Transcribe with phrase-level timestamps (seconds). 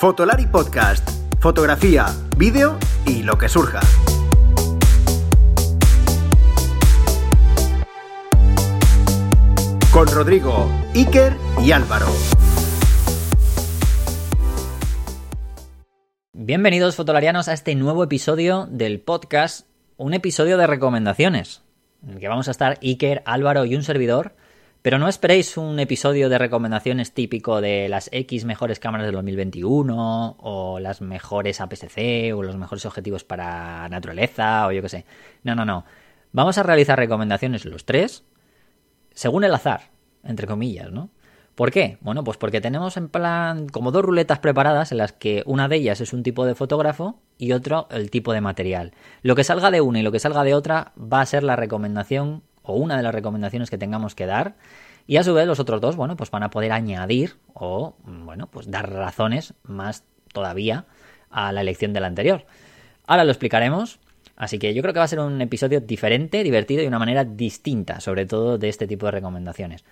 [0.00, 1.06] Fotolari Podcast.
[1.40, 2.06] Fotografía,
[2.38, 3.80] vídeo y lo que surja.
[9.92, 12.06] Con Rodrigo, Iker y Álvaro.
[16.32, 19.66] Bienvenidos fotolarianos a este nuevo episodio del podcast,
[19.98, 21.60] un episodio de recomendaciones,
[22.02, 24.34] en el que vamos a estar Iker, Álvaro y un servidor
[24.82, 30.36] pero no esperéis un episodio de recomendaciones típico de las X mejores cámaras del 2021
[30.38, 35.04] o las mejores APS-C o los mejores objetivos para naturaleza o yo qué sé.
[35.42, 35.84] No, no, no.
[36.32, 38.24] Vamos a realizar recomendaciones los tres
[39.12, 39.90] según el azar,
[40.24, 41.10] entre comillas, ¿no?
[41.54, 41.98] ¿Por qué?
[42.00, 45.76] Bueno, pues porque tenemos en plan como dos ruletas preparadas en las que una de
[45.76, 48.94] ellas es un tipo de fotógrafo y otro el tipo de material.
[49.20, 51.56] Lo que salga de una y lo que salga de otra va a ser la
[51.56, 54.54] recomendación o una de las recomendaciones que tengamos que dar.
[55.06, 58.46] Y a su vez los otros dos, bueno, pues van a poder añadir o, bueno,
[58.46, 60.86] pues dar razones más todavía
[61.30, 62.46] a la elección de la anterior.
[63.06, 63.98] Ahora lo explicaremos.
[64.36, 66.98] Así que yo creo que va a ser un episodio diferente, divertido y de una
[66.98, 69.84] manera distinta, sobre todo de este tipo de recomendaciones.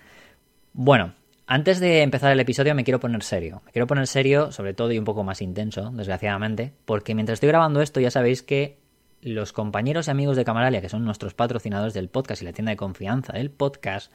[0.73, 1.13] Bueno,
[1.45, 3.61] antes de empezar el episodio me quiero poner serio.
[3.63, 7.49] Me quiero poner serio, sobre todo y un poco más intenso, desgraciadamente, porque mientras estoy
[7.49, 8.78] grabando esto ya sabéis que
[9.21, 12.71] los compañeros y amigos de Camaralia, que son nuestros patrocinadores del podcast y la tienda
[12.71, 14.11] de confianza del podcast,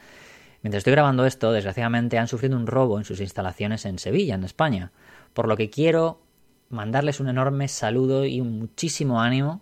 [0.62, 4.44] mientras estoy grabando esto, desgraciadamente han sufrido un robo en sus instalaciones en Sevilla, en
[4.44, 4.92] España.
[5.32, 6.20] Por lo que quiero
[6.70, 9.60] mandarles un enorme saludo y un muchísimo ánimo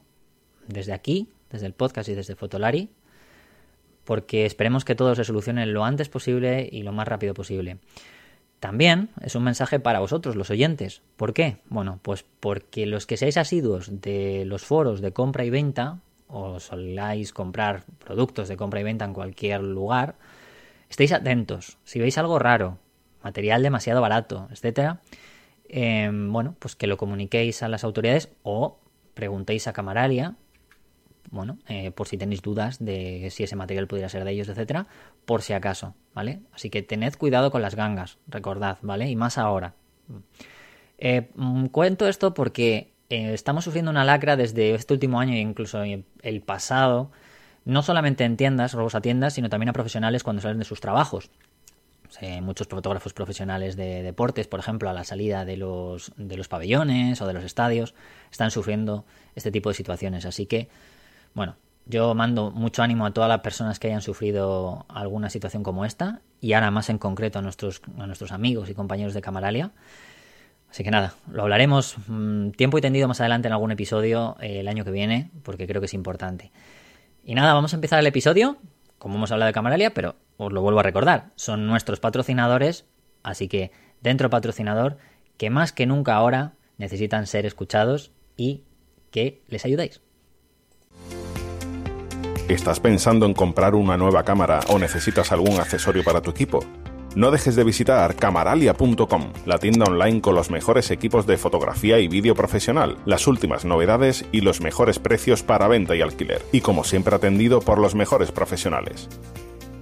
[0.68, 2.90] desde aquí, desde el podcast y desde Fotolari,
[4.04, 7.78] porque esperemos que todo se solucione lo antes posible y lo más rápido posible.
[8.62, 11.02] También es un mensaje para vosotros, los oyentes.
[11.16, 11.56] ¿Por qué?
[11.68, 16.60] Bueno, pues porque los que seáis asiduos de los foros de compra y venta, o
[16.60, 20.14] soláis comprar productos de compra y venta en cualquier lugar,
[20.88, 21.78] estéis atentos.
[21.83, 22.78] Si veis algo raro,
[23.24, 25.00] material demasiado barato, etcétera,
[25.68, 28.78] em, bueno, pues que lo comuniquéis a las autoridades o
[29.14, 30.36] preguntéis a Camaralia
[31.30, 34.86] bueno, eh, por si tenéis dudas de si ese material pudiera ser de ellos, etcétera,
[35.24, 36.40] por si acaso, ¿vale?
[36.52, 39.08] Así que tened cuidado con las gangas, recordad, ¿vale?
[39.08, 39.74] Y más ahora.
[40.98, 45.38] Eh, mm, cuento esto porque eh, estamos sufriendo una lacra desde este último año e
[45.38, 47.11] incluso el pasado,
[47.64, 50.80] no solamente en tiendas, robos a tiendas, sino también a profesionales cuando salen de sus
[50.80, 51.30] trabajos.
[52.42, 57.22] muchos fotógrafos profesionales de deportes, por ejemplo, a la salida de los, de los pabellones
[57.22, 57.94] o de los estadios,
[58.30, 60.27] están sufriendo este tipo de situaciones.
[60.27, 60.68] Así que
[61.34, 61.56] bueno,
[61.86, 66.20] yo mando mucho ánimo a todas las personas que hayan sufrido alguna situación como esta
[66.40, 67.82] y ahora más en concreto a nuestros,
[68.30, 69.72] amigos y compañeros de Camaralia.
[70.70, 74.60] Así que nada, lo hablaremos mm, tiempo y tendido más adelante en algún episodio eh,
[74.60, 76.50] el año que viene, porque creo que es importante.
[77.24, 78.56] Y nada, vamos a empezar el episodio,
[78.98, 82.86] como hemos hablado de Camaralia, pero os lo vuelvo a recordar, son nuestros patrocinadores,
[83.22, 83.70] así que
[84.00, 84.96] dentro patrocinador,
[85.36, 88.64] que más que nunca ahora necesitan ser escuchados y
[89.10, 90.00] que les ayudéis.
[92.48, 96.58] ¿Estás pensando en comprar una nueva cámara o necesitas algún accesorio para tu equipo?
[97.14, 102.08] No dejes de visitar camaralia.com, la tienda online con los mejores equipos de fotografía y
[102.08, 106.83] vídeo profesional, las últimas novedades y los mejores precios para venta y alquiler, y como
[106.83, 109.09] siempre atendido por los mejores profesionales.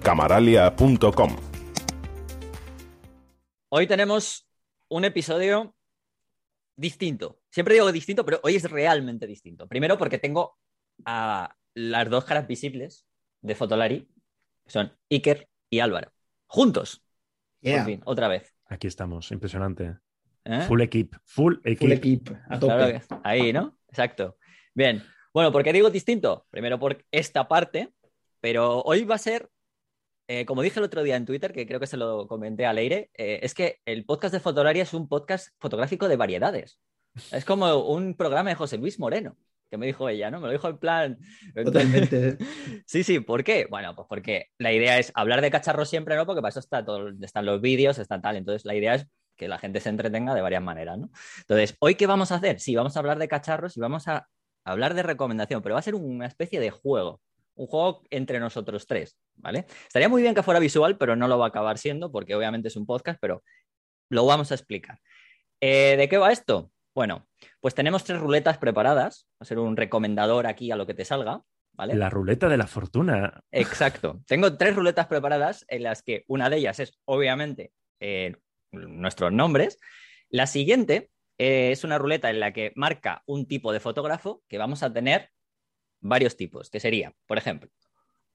[0.03, 1.37] camaralia.com
[3.71, 4.47] Hoy tenemos
[4.89, 5.75] un episodio
[6.77, 7.41] distinto.
[7.49, 9.67] Siempre digo distinto, pero hoy es realmente distinto.
[9.67, 10.59] Primero porque tengo
[11.07, 13.07] a las dos caras visibles
[13.43, 14.09] de Fotolari,
[14.67, 16.13] son Iker y Álvaro,
[16.47, 17.03] juntos.
[17.63, 18.55] Por fin, otra vez.
[18.67, 19.97] Aquí estamos, impresionante.
[20.45, 20.63] ¿Eh?
[20.67, 21.79] Full equip, full equip.
[21.79, 23.03] Full equip, a tope.
[23.23, 23.77] ahí, ¿no?
[23.89, 24.39] Exacto.
[24.75, 25.03] Bien.
[25.33, 26.47] Bueno, ¿por qué digo distinto?
[26.51, 27.93] Primero por esta parte,
[28.41, 29.51] pero hoy va a ser,
[30.29, 32.73] eh, como dije el otro día en Twitter, que creo que se lo comenté a
[32.73, 36.81] Leire, eh, es que el podcast de Fotolari es un podcast fotográfico de variedades.
[37.33, 39.37] Es como un programa de José Luis Moreno
[39.71, 40.41] que me dijo ella, ¿no?
[40.41, 41.19] Me lo dijo en plan...
[41.55, 42.37] Totalmente.
[42.87, 43.67] sí, sí, ¿por qué?
[43.71, 46.27] Bueno, pues porque la idea es hablar de cacharros siempre, ¿no?
[46.27, 48.37] Porque para eso está todo, están los vídeos, están tal.
[48.37, 49.07] Entonces la idea es
[49.37, 51.11] que la gente se entretenga de varias maneras, ¿no?
[51.39, 52.61] Entonces, ¿hoy qué vamos a hacer?
[52.61, 54.29] Sí, vamos a hablar de cacharros y vamos a
[54.65, 57.21] hablar de recomendación, pero va a ser una especie de juego.
[57.55, 59.67] Un juego entre nosotros tres, ¿vale?
[59.87, 62.69] Estaría muy bien que fuera visual, pero no lo va a acabar siendo porque obviamente
[62.69, 63.43] es un podcast, pero
[64.09, 64.99] lo vamos a explicar.
[65.61, 66.71] Eh, ¿De qué va esto?
[66.95, 67.29] Bueno,
[67.61, 69.29] pues tenemos tres ruletas preparadas.
[69.35, 71.43] Va a ser un recomendador aquí a lo que te salga.
[71.73, 71.95] ¿Vale?
[71.95, 73.43] La ruleta de la fortuna.
[73.53, 74.21] Exacto.
[74.27, 78.35] Tengo tres ruletas preparadas en las que una de ellas es, obviamente, eh,
[78.73, 79.79] nuestros nombres.
[80.29, 84.59] La siguiente eh, es una ruleta en la que marca un tipo de fotógrafo que
[84.59, 85.31] vamos a tener
[86.01, 87.71] varios tipos, que sería, por ejemplo,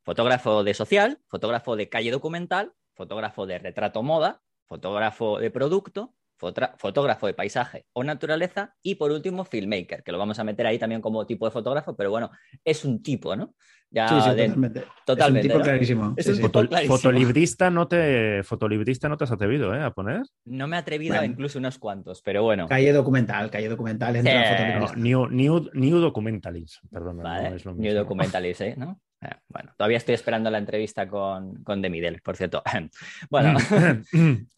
[0.04, 7.27] fotógrafo de social, fotógrafo de calle documental, fotógrafo de retrato moda, fotógrafo de producto fotógrafo
[7.27, 11.01] de paisaje o naturaleza y por último filmmaker, que lo vamos a meter ahí también
[11.01, 12.31] como tipo de fotógrafo, pero bueno,
[12.63, 13.55] es un tipo, ¿no?
[13.91, 14.83] Ya sí, sí, totalmente.
[15.05, 15.47] totalmente.
[15.47, 16.13] Es un tipo clarísimo.
[16.17, 19.83] Es un Foto, Fotolibrista no te fotolibrista no te has atrevido ¿eh?
[19.83, 20.23] a poner.
[20.43, 22.67] No me he atrevido a incluso unos cuantos, pero bueno.
[22.67, 27.17] Calle documental, calle documental entra no, new, new, new, documentalis, perdón.
[27.17, 27.51] Vale.
[27.51, 27.83] No es lo mismo.
[27.83, 28.75] New documentalis, ¿eh?
[28.77, 28.99] ¿no?
[29.21, 32.63] Eh, bueno, todavía estoy esperando la entrevista con, con Demidel, por cierto.
[33.29, 33.57] bueno,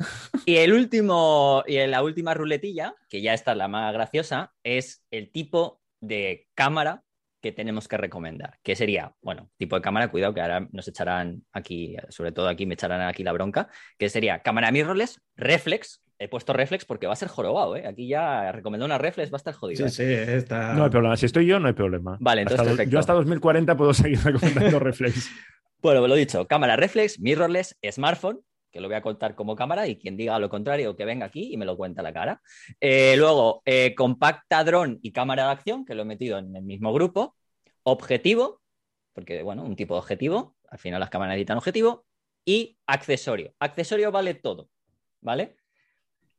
[0.45, 5.31] y el último, y la última ruletilla, que ya está la más graciosa, es el
[5.31, 7.03] tipo de cámara
[7.41, 11.43] que tenemos que recomendar, que sería, bueno, tipo de cámara, cuidado que ahora nos echarán
[11.51, 16.27] aquí, sobre todo aquí me echarán aquí la bronca, que sería cámara mirrorless, reflex, he
[16.27, 17.85] puesto reflex porque va a ser jorobado, ¿eh?
[17.87, 19.87] Aquí ya recomendó una reflex, va a estar jodido.
[19.87, 20.25] Sí, ¿eh?
[20.25, 20.73] sí, está...
[20.73, 22.17] No hay problema, si estoy yo no hay problema.
[22.19, 25.29] Vale, entonces Yo hasta 2040 puedo seguir recomendando reflex.
[25.81, 28.41] bueno, lo dicho, cámara reflex, mirrorless, smartphone,
[28.71, 31.53] que lo voy a contar como cámara y quien diga lo contrario que venga aquí
[31.53, 32.41] y me lo cuenta a la cara.
[32.79, 36.63] Eh, luego, eh, compacta dron y cámara de acción, que lo he metido en el
[36.63, 37.35] mismo grupo.
[37.83, 38.61] Objetivo,
[39.13, 42.05] porque bueno, un tipo de objetivo, al final las cámaras necesitan objetivo.
[42.43, 43.53] Y accesorio.
[43.59, 44.69] Accesorio vale todo,
[45.21, 45.57] ¿vale?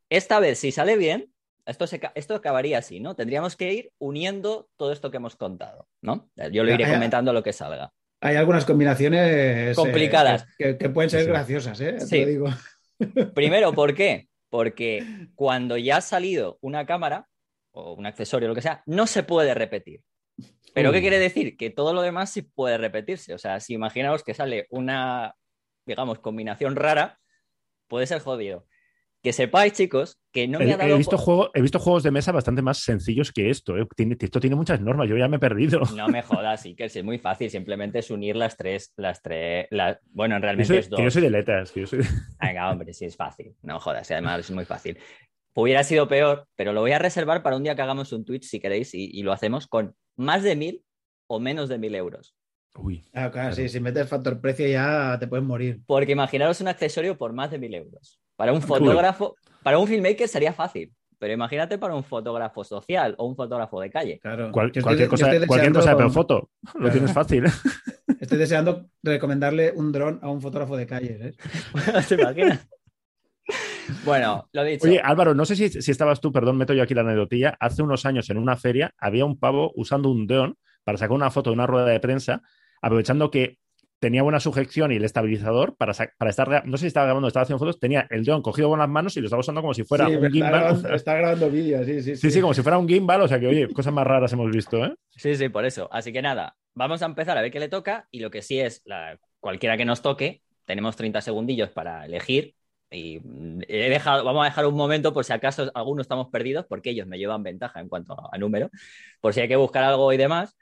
[0.09, 1.31] Esta vez, si sale bien,
[1.65, 1.85] esto,
[2.15, 3.15] esto acabaría así, ¿no?
[3.15, 6.29] Tendríamos que ir uniendo todo esto que hemos contado, ¿no?
[6.51, 7.93] Yo lo iré comentando lo que salga.
[8.21, 11.99] Hay algunas combinaciones eh, complicadas que, pueden ser graciosas, ¿eh?
[11.99, 12.25] Sí.
[12.25, 12.47] digo.
[13.35, 14.27] Primero, ¿por qué?
[14.49, 17.27] Porque cuando ya ha salido una cámara
[17.71, 20.01] o un accesorio, lo que sea, no se puede repetir.
[20.73, 21.55] ¿Pero qué quiere decir?
[21.55, 23.33] Que todo lo demás sí puede repetirse.
[23.33, 25.35] O sea, si imaginaos que sale una,
[25.85, 27.19] digamos, combinación rara,
[27.87, 28.65] puede ser jodido
[29.21, 30.93] que sepáis, chicos, que no me ha dado.
[30.93, 33.77] He visto, juego, he visto juegos de mesa bastante más sencillos que esto.
[33.77, 33.85] ¿eh?
[34.19, 35.81] esto tiene muchas normas, yo ya me he perdido.
[35.95, 37.49] No me jodas, sí, que es muy fácil.
[37.49, 38.93] Simplemente es unir las tres.
[38.95, 39.67] Las tres
[40.11, 41.01] Bueno, realmente yo es dos.
[41.01, 41.73] yo soy de letras.
[42.41, 43.55] Venga, hombre, sí es fácil.
[43.61, 44.97] No jodas, además es muy fácil.
[45.53, 48.43] Hubiera sido peor, pero lo voy a reservar para un día que hagamos un Twitch,
[48.43, 50.83] si queréis, y, lo hacemos con más de mil
[51.27, 52.35] o menos de mil euros.
[52.75, 53.03] Uy.
[53.13, 55.81] Ah, claro, Sí, si metes factor precio ya te puedes morir.
[55.85, 58.21] Porque imaginaros un accesorio por más de mil euros.
[58.39, 63.25] Para un fotógrafo, para un filmmaker sería fácil, pero imagínate para un fotógrafo social o
[63.25, 64.19] un fotógrafo de calle.
[64.21, 64.49] Claro.
[64.53, 66.49] cualquier, cosa, cualquier cosa, pero foto.
[66.75, 67.47] Lo tienes fácil.
[67.47, 67.51] ¿eh?
[68.21, 71.19] Estoy deseando recomendarle un dron a un fotógrafo de calle.
[71.21, 71.33] ¿eh?
[72.07, 72.65] ¿Se imagina?
[74.05, 74.87] Bueno, lo dicho.
[74.87, 77.57] Oye, Álvaro, no sé si, si, estabas tú, perdón, meto yo aquí la anedotilla.
[77.59, 81.29] Hace unos años en una feria había un pavo usando un dron para sacar una
[81.29, 82.41] foto de una rueda de prensa,
[82.81, 83.57] aprovechando que
[83.99, 87.43] tenía buena sujeción y el estabilizador para, para estar, no sé si estaba grabando, estaba
[87.43, 89.83] haciendo fotos, tenía el dron cogido con las manos y lo estaba usando como si
[89.83, 90.85] fuera un gimbal.
[90.93, 92.41] Está grabando, vídeos, sí, sí, sí, sí.
[92.41, 94.95] como si fuera un gimbal, o sea que, oye, cosas más raras hemos visto, ¿eh?
[95.09, 95.89] Sí, sí, por eso.
[95.91, 98.59] Así que nada, vamos a empezar a ver qué le toca y lo que sí
[98.59, 102.55] es, la, cualquiera que nos toque, tenemos 30 segundillos para elegir
[102.91, 103.19] y
[103.67, 107.05] he dejado, vamos a dejar un momento por si acaso algunos estamos perdidos, porque ellos
[107.05, 108.69] me llevan ventaja en cuanto a número,
[109.21, 110.57] por si hay que buscar algo y demás.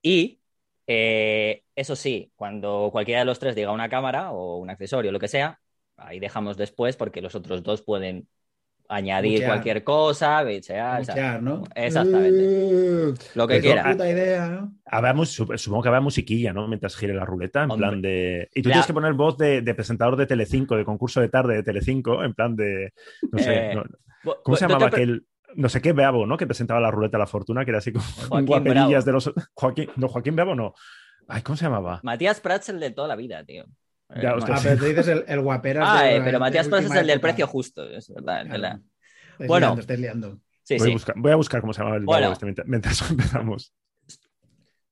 [0.00, 0.41] Y
[0.86, 5.20] eh, eso sí, cuando cualquiera de los tres diga una cámara o un accesorio, lo
[5.20, 5.60] que sea,
[5.96, 8.28] ahí dejamos después porque los otros dos pueden
[8.88, 10.44] añadir cualquier cosa,
[11.40, 11.62] ¿no?
[11.74, 12.44] Exactamente.
[12.44, 13.94] Uh, lo que quiera.
[13.94, 14.68] idea,
[15.24, 16.68] supongo que habrá musiquilla, ¿no?
[16.68, 18.48] Mientras gire la ruleta, en plan de.
[18.54, 21.62] Y tú tienes que poner voz de, presentador de Telecinco, de concurso de tarde de
[21.62, 22.92] Telecinco, en plan de.
[23.30, 23.72] No sé.
[23.72, 23.82] Eh,
[24.42, 25.24] ¿Cómo se llamaba aquel.?
[25.56, 26.36] No sé qué Beabo, ¿no?
[26.36, 29.32] Que presentaba la ruleta de la fortuna, que era así como guaperillas de los.
[29.54, 30.74] Joaquín, no, Joaquín Beabo no.
[31.28, 32.00] Ay, ¿cómo se llamaba?
[32.02, 33.64] Matías Prats, el de toda la vida, tío.
[34.20, 35.88] Ya, ah, pero tú dices el, el guaperas.
[35.88, 38.42] Ah, eh, pero Matías Prats es el del precio justo, es verdad.
[38.42, 38.80] Es verdad.
[39.46, 40.38] bueno, liando, liando.
[40.62, 40.90] Sí, voy, sí.
[40.90, 42.32] A buscar, voy, A buscar, cómo se llama el bueno.
[42.32, 43.72] este mientras empezamos.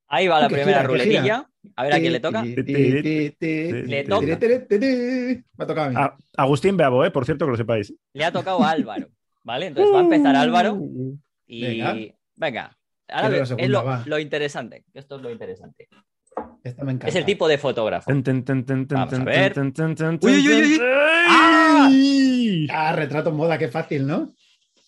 [0.07, 1.47] Ahí va la primera ruletilla.
[1.75, 2.43] A ver a quién le toca.
[2.43, 4.25] Le toca.
[4.25, 5.95] Me ha tocado a mí.
[5.95, 7.11] A Agustín Beabo, ¿eh?
[7.11, 7.93] por cierto, que lo sepáis.
[8.13, 9.07] Le ha tocado a Álvaro.
[9.43, 9.67] ¿Vale?
[9.67, 10.79] Entonces va a empezar Álvaro
[11.47, 12.77] y venga.
[13.09, 14.85] Ahora es lo, interesante.
[14.93, 15.89] Esto es lo interesante.
[16.63, 17.07] Esto me encanta.
[17.07, 18.09] Es el tipo de fotógrafo.
[18.09, 19.59] Vamos a ver.
[19.59, 20.79] ¡Uy, uy, uy!
[21.27, 21.89] ¡Ah!
[22.71, 24.33] ah, retrato moda, qué fácil, ¿no?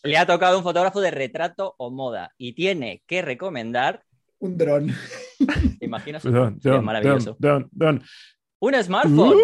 [0.03, 4.03] Le ha tocado un fotógrafo de retrato o moda y tiene que recomendar
[4.39, 4.88] un dron.
[5.79, 6.24] ¿Te imaginas?
[6.25, 7.36] maravilloso.
[7.39, 8.03] Don, don,
[8.60, 9.38] Un smartphone.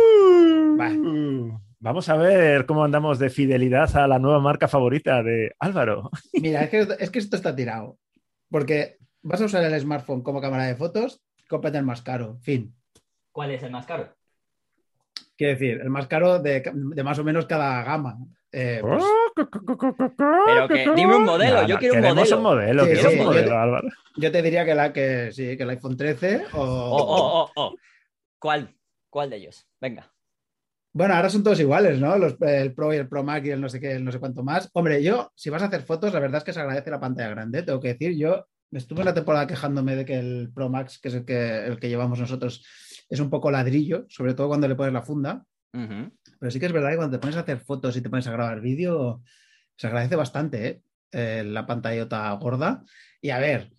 [0.77, 6.09] Uh, Vamos a ver cómo andamos de fidelidad a la nueva marca favorita de Álvaro.
[6.33, 7.97] Mira, es que, es que esto está tirado.
[8.49, 12.37] Porque vas a usar el smartphone como cámara de fotos, cómprate el más caro.
[12.41, 12.75] Fin.
[13.31, 14.13] ¿Cuál es el más caro?
[15.37, 16.69] Quiero decir, el más caro de,
[17.01, 18.17] más o menos cada gama.
[18.51, 19.03] Eh, pues
[20.45, 22.37] Pero que dime un modelo, yo quiero un modelo.
[22.37, 23.87] Un modelo, un modelo Álvaro.
[24.17, 26.61] Yo te diría que la que sí, que el iPhone 13 o.
[26.61, 27.75] Oh, oh, oh,
[28.37, 28.75] ¿Cuál?
[29.09, 29.65] ¿Cuál de ellos?
[29.79, 30.11] Venga.
[30.91, 32.15] Bueno, ahora son todos iguales, ¿no?
[32.15, 34.69] el Pro y el Pro Max y el no sé qué, no sé cuánto más.
[34.73, 37.29] Hombre, yo, si vas a hacer fotos, la verdad es que se agradece la pantalla
[37.29, 38.17] grande, tengo que decir.
[38.17, 41.79] Yo estuve una temporada quejándome de que el Pro Max, que es el que, el
[41.79, 42.65] que llevamos nosotros,
[43.07, 45.43] es un poco ladrillo, sobre todo cuando le pones la funda.
[45.71, 48.25] Pero sí que es verdad que cuando te pones a hacer fotos y te pones
[48.25, 49.21] a grabar vídeo,
[49.75, 50.81] se agradece bastante ¿eh?
[51.11, 52.83] eh la pantallota gorda.
[53.21, 53.71] Y a ver,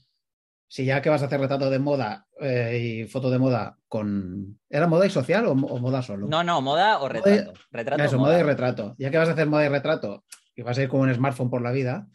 [0.70, 4.60] si ya que vas a hacer retrato de moda eh, y foto de moda con.
[4.68, 6.28] ¿Era moda y social o, moda solo?
[6.28, 7.54] No, no, moda o retrato.
[7.72, 8.38] retrato Eso, moda.
[8.38, 8.94] y retrato.
[8.96, 10.24] Ya que vas a hacer moda y retrato
[10.54, 12.06] y vas a ir con un smartphone por la vida,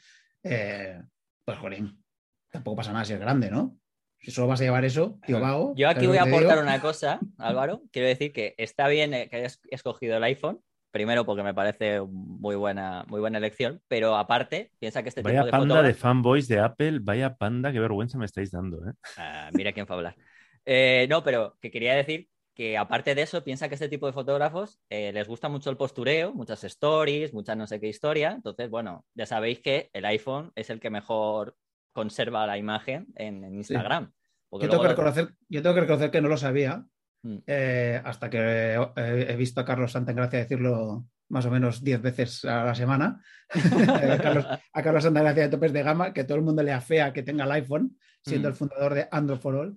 [0.42, 1.02] eh,
[1.44, 2.02] pues jolín,
[2.50, 3.78] tampoco pasa nada si es grande, ¿no?
[4.20, 5.74] Si solo vas a llevar eso, tío vago.
[5.76, 7.82] Yo aquí voy a aportar una cosa, Álvaro.
[7.92, 10.62] Quiero decir que está bien que hayas escogido el iPhone,
[10.96, 15.42] Primero porque me parece muy buena, muy buena elección, pero aparte, piensa que este vaya
[15.42, 18.78] tipo de panda de fanboys de Apple, vaya panda, qué vergüenza me estáis dando.
[18.78, 18.94] ¿eh?
[19.18, 20.16] Ah, mira quién fue a hablar.
[20.64, 24.14] Eh, no, pero que quería decir que aparte de eso, piensa que este tipo de
[24.14, 28.32] fotógrafos eh, les gusta mucho el postureo, muchas stories, muchas no sé qué historia.
[28.32, 31.58] Entonces, bueno, ya sabéis que el iPhone es el que mejor
[31.92, 34.14] conserva la imagen en, Instagram.
[34.50, 36.86] Yo tengo, que reconocer, yo tengo que reconocer que no lo sabía,
[37.26, 37.38] Mm.
[37.48, 42.66] Eh, hasta que he visto a Carlos Santagracia decirlo más o menos 10 veces a
[42.66, 43.20] la semana.
[43.50, 47.12] a, Carlos, a Carlos Santagracia de topes de gama, que todo el mundo le afea
[47.12, 48.52] que tenga el iPhone, siendo mm.
[48.52, 49.76] el fundador de Android for All.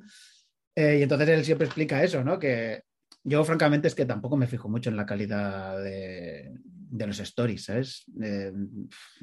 [0.76, 2.38] Eh, y entonces él siempre explica eso, ¿no?
[2.38, 2.82] Que
[3.24, 6.52] yo, francamente, es que tampoco me fijo mucho en la calidad de,
[6.90, 8.04] los stories, ¿sabes?
[8.22, 8.52] Eh,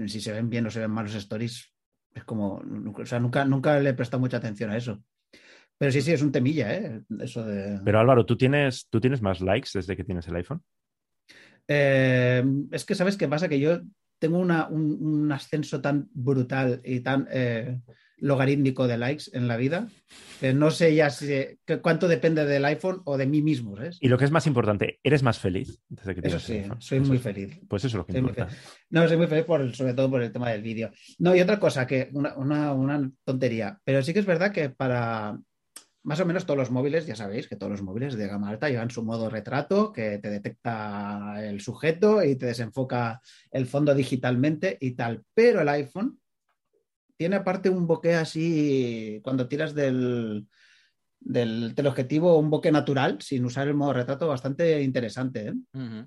[0.08, 1.72] si se ven bien o se ven mal los stories,
[2.12, 5.04] es como, o sea, nunca, nunca le he prestado mucha atención a eso.
[5.78, 7.02] Pero sí, sí, es un temilla, ¿eh?
[7.20, 7.80] Eso de...
[7.84, 10.62] Pero Álvaro, ¿tú tienes, ¿tú tienes más likes desde que tienes el iPhone?
[11.68, 13.50] Eh, es que, ¿sabes qué pasa?
[13.50, 13.82] Que yo
[14.20, 17.80] tengo un, ascenso tan brutal y tan eh,
[18.18, 19.90] logarítmico de likes en la vida
[20.40, 23.76] que no sé ya si, cuánto depende del iPhone o de mí mismo.
[23.76, 23.98] ¿sabes?
[24.00, 27.00] Y lo que es más importante, ¿eres más feliz desde que tienes Eso sí, soy
[27.02, 27.60] muy feliz.
[27.68, 28.48] Pues eso es lo que importa.
[28.90, 30.92] No, soy muy feliz por, sobre todo por el tema del vídeo.
[31.20, 35.38] No, y otra cosa, que una tontería, pero sí que es verdad que para
[36.06, 38.70] más o menos todos los móviles, ya sabéis que todos los móviles de gama alta
[38.70, 44.78] llevan su modo retrato, que te detecta el sujeto y te desenfoca el fondo digitalmente
[44.80, 45.24] y tal.
[45.34, 46.20] Pero el iPhone
[47.18, 50.48] tiene aparte un bokeh así, cuando tiras del,
[51.20, 55.48] del teleobjetivo, un bokeh natural, sin usar el modo retrato, bastante interesante.
[55.48, 56.06] ¿eh?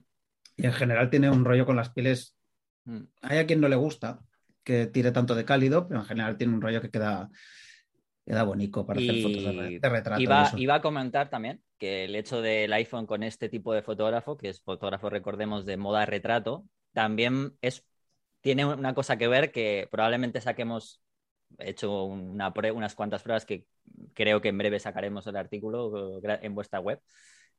[0.57, 2.37] Y en general tiene un rollo con las pieles.
[2.85, 3.03] Mm.
[3.23, 4.21] Hay a quien no le gusta
[4.63, 7.31] que tire tanto de cálido, pero en general tiene un rollo que queda
[8.29, 10.21] Queda bonito para hacer fotos de, retrato.
[10.59, 14.51] Iba, a comentar también que el hecho del iPhone con este tipo de fotógrafo, que
[14.51, 17.87] es fotógrafo, recordemos, de moda retrato, también es,
[18.43, 21.01] tiene una cosa que ver que probablemente saquemos,
[21.57, 23.65] he hecho una, unas cuantas pruebas que
[24.13, 27.01] creo que en breve sacaremos el artículo en vuestra web,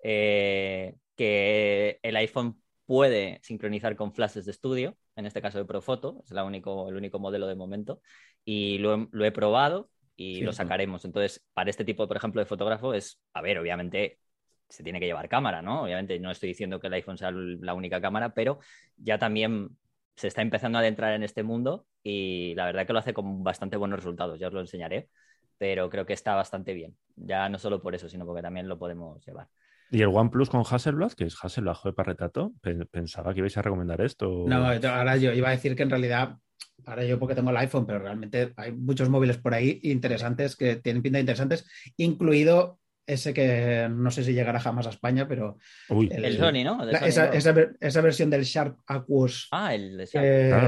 [0.03, 6.21] eh, que el iPhone puede sincronizar con flashes de estudio, en este caso de Profoto,
[6.23, 8.03] es la único, el único modelo de momento,
[8.45, 11.05] y lo he probado y lo sacaremos.
[11.05, 14.19] Entonces, para este tipo, por ejemplo, de fotógrafo es, a ver, obviamente
[14.67, 15.83] se tiene que llevar cámara, ¿no?
[15.83, 18.59] Obviamente no estoy diciendo que el iPhone sea la única cámara, pero
[18.97, 19.69] ya también
[20.15, 23.43] se está empezando a adentrar en este mundo y la verdad que lo hace con
[23.43, 25.09] bastante buenos resultados, ya os lo enseñaré,
[25.57, 28.77] pero creo que está bastante bien, ya no solo por eso, sino porque también lo
[28.77, 29.47] podemos llevar.
[29.91, 32.51] ¿Y el OnePlus con Hasselblad, que es Hasselblad joder, para retrato?
[32.91, 34.45] Pensaba que ibais a recomendar esto.
[34.45, 36.37] No, ahora yo iba a decir que en realidad
[36.85, 40.77] ahora yo porque tengo el iPhone, pero realmente hay muchos móviles por ahí interesantes que
[40.77, 41.65] tienen pinta interesantes,
[41.97, 45.57] incluido ese que no sé si llegará jamás a España, pero...
[45.89, 46.87] El, Sony, ¿no?
[46.89, 49.47] esa, versión del Sharp Aquos.
[49.51, 49.97] Ah, el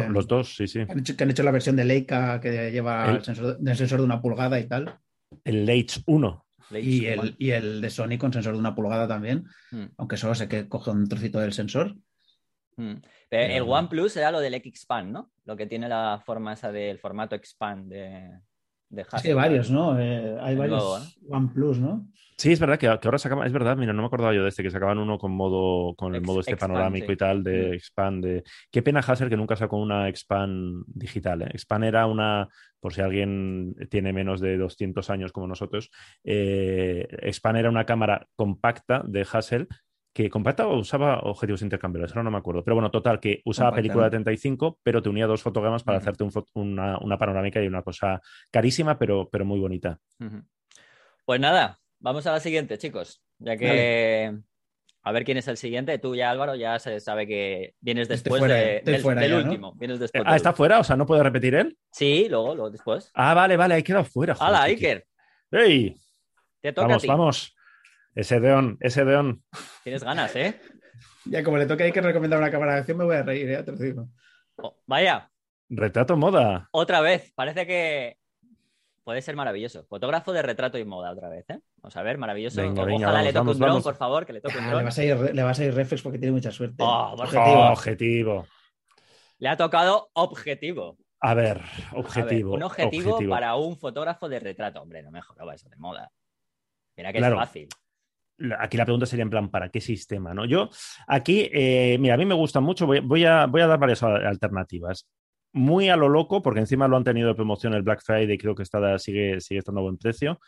[0.10, 0.80] los dos, sí, sí.
[0.86, 3.58] Que han, hecho, la versión de Leica que lleva el, sensor,
[4.00, 4.98] de una pulgada y tal.
[5.44, 6.46] El Leitch 1.
[6.82, 9.86] Y el, y el, de Sony con sensor de una pulgada también, hmm.
[9.98, 11.96] aunque solo sé que coge un trocito del sensor.
[12.78, 12.96] Hmm
[13.32, 15.32] el OnePlus era lo del X-Expand, ¿no?
[15.46, 18.30] Lo que tiene la forma esa del formato Expand de,
[18.90, 19.98] de Sí, hay varios, ¿no?
[20.00, 22.08] Eh, hay varios OnePlus, ¿no?
[22.38, 24.64] Sí, es verdad que, ahora sacaban, es verdad, mira, no me acordaba yo de este,
[24.64, 27.74] que sacaban uno con modo, con el modo este panorámico y tal, de mm.
[27.74, 28.26] Expand.
[28.26, 28.44] De...
[28.72, 31.44] Qué pena Hasser que nunca sacó una Expand digital.
[31.44, 31.50] ¿eh?
[31.52, 32.50] Expand era una,
[32.80, 35.90] por si alguien tiene menos de 200 años como nosotros,
[36.24, 39.68] eh, Expand era una cámara compacta de Hassel
[40.14, 42.64] que compacta o usaba objetivos intercambiables, ahora no me acuerdo.
[42.64, 46.26] Pero bueno, total, que usaba película de 35, pero te unía dos fotogramas para hacerte
[46.54, 50.00] una, panorámica y una cosa carísima, pero, pero muy bonita.
[51.26, 53.24] Pues nada, vamos a la siguiente, chicos.
[53.40, 54.36] Ya que
[55.04, 55.98] a ver quién es el siguiente.
[55.98, 59.76] Tú ya, Álvaro, ya se sabe que vienes después del, último.
[60.26, 60.80] ah, ¿está fuera?
[60.80, 61.78] O sea, ¿no puede repetir él?
[61.92, 63.12] Sí, luego, luego después.
[63.14, 64.36] Ah, vale, vale, ahí quedado fuera.
[64.40, 65.06] ¡Hala, Iker!
[65.52, 66.00] ¡Ey!
[66.62, 67.56] Te toca vamos, vamos.
[68.16, 69.44] Ese Deón, ese Deón.
[69.84, 70.60] Tienes ganas, ¿eh?
[71.26, 73.50] Ya, como le toca hay que recomendar una cámara de acción, me voy a reír,
[73.50, 74.10] ya te lo digo.
[74.58, 75.32] Oh, vaya.
[75.70, 76.68] Retrato moda.
[76.72, 78.18] Otra vez, parece que
[79.04, 79.86] puede ser maravilloso.
[79.86, 81.60] Fotógrafo de retrato y moda otra vez, ¿eh?
[81.78, 82.62] Vamos a ver, maravilloso.
[82.62, 84.80] Ojalá le toque un dron, por favor, que le toque un dron.
[84.80, 86.84] Le vas, a ir, le vas a ir reflex porque tiene mucha suerte.
[86.84, 87.72] Oh, objetivo.
[87.72, 88.48] objetivo.
[89.40, 90.98] Le ha tocado objetivo.
[91.20, 91.62] A ver,
[91.94, 92.54] objetivo.
[92.56, 94.82] un objetivo, para un fotógrafo de retrato.
[94.82, 96.12] Hombre, no me jodaba eso de moda.
[96.98, 97.70] Mira que es fácil.
[98.60, 100.34] Aquí la pregunta sería en plan, ¿para qué sistema?
[100.34, 100.46] ¿no?
[100.46, 100.70] Yo
[101.08, 105.08] aquí, eh, mira, a mí me gusta mucho, voy, a, voy a dar varias alternativas
[105.54, 108.56] muy a lo loco, porque encima lo han tenido de promoción el Black Friday, creo
[108.56, 110.40] que está, sigue, sigue estando a buen precio.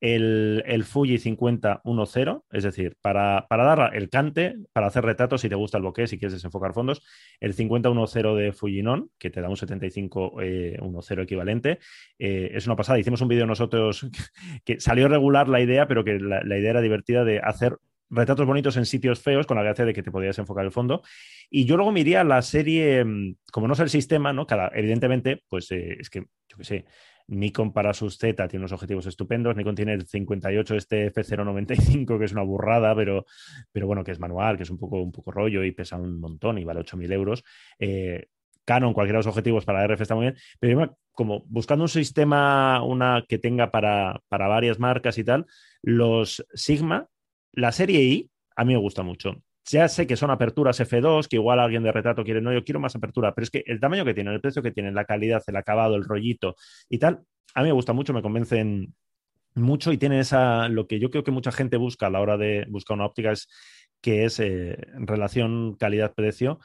[0.00, 5.48] El, el Fuji 5010, es decir, para, para, dar el cante, para hacer retratos, si
[5.48, 7.02] te gusta el bokeh, si quieres desenfocar fondos,
[7.40, 11.78] el 5010 de Fujinon, que te da un 7510 eh, equivalente,
[12.18, 12.98] eh, es una pasada.
[12.98, 14.08] Hicimos un vídeo nosotros
[14.64, 17.76] que, salió regular la idea, pero que la, idea era divertida de hacer
[18.10, 21.02] retratos bonitos en sitios feos con la gracia de que te podías enfocar el fondo.
[21.50, 24.46] Y yo luego me iría a la serie, mm, como no sé el sistema, ¿no?
[24.46, 26.84] Cada, evidentemente, pues eh, es que, yo qué sé,
[27.28, 29.56] Nikon para sus Z tiene unos objetivos estupendos.
[29.56, 33.26] Nikon tiene el 58 este F095, que es una burrada, pero,
[33.70, 36.18] pero bueno, que es manual, que es un poco, un poco rollo y pesa un
[36.18, 37.44] montón y vale 8.000 euros.
[37.78, 38.26] Eh,
[38.64, 42.82] Canon, cualquiera de los objetivos para RF está muy bien, pero como buscando un sistema
[42.82, 45.46] una que tenga para, para varias marcas y tal,
[45.82, 47.08] los Sigma
[47.52, 49.42] la serie I a mí me gusta mucho.
[49.70, 52.80] Ya sé que son aperturas F2, que igual alguien de retrato quiere, no, yo quiero
[52.80, 55.42] más apertura, pero es que el tamaño que tienen, el precio que tienen, la calidad,
[55.46, 56.56] el acabado, el rollito
[56.88, 57.20] y tal,
[57.54, 58.94] a mí me gusta mucho, me convencen
[59.54, 62.36] mucho y tienen esa, lo que yo creo que mucha gente busca a la hora
[62.36, 63.48] de buscar una óptica es
[64.00, 66.60] que es eh, relación calidad-precio.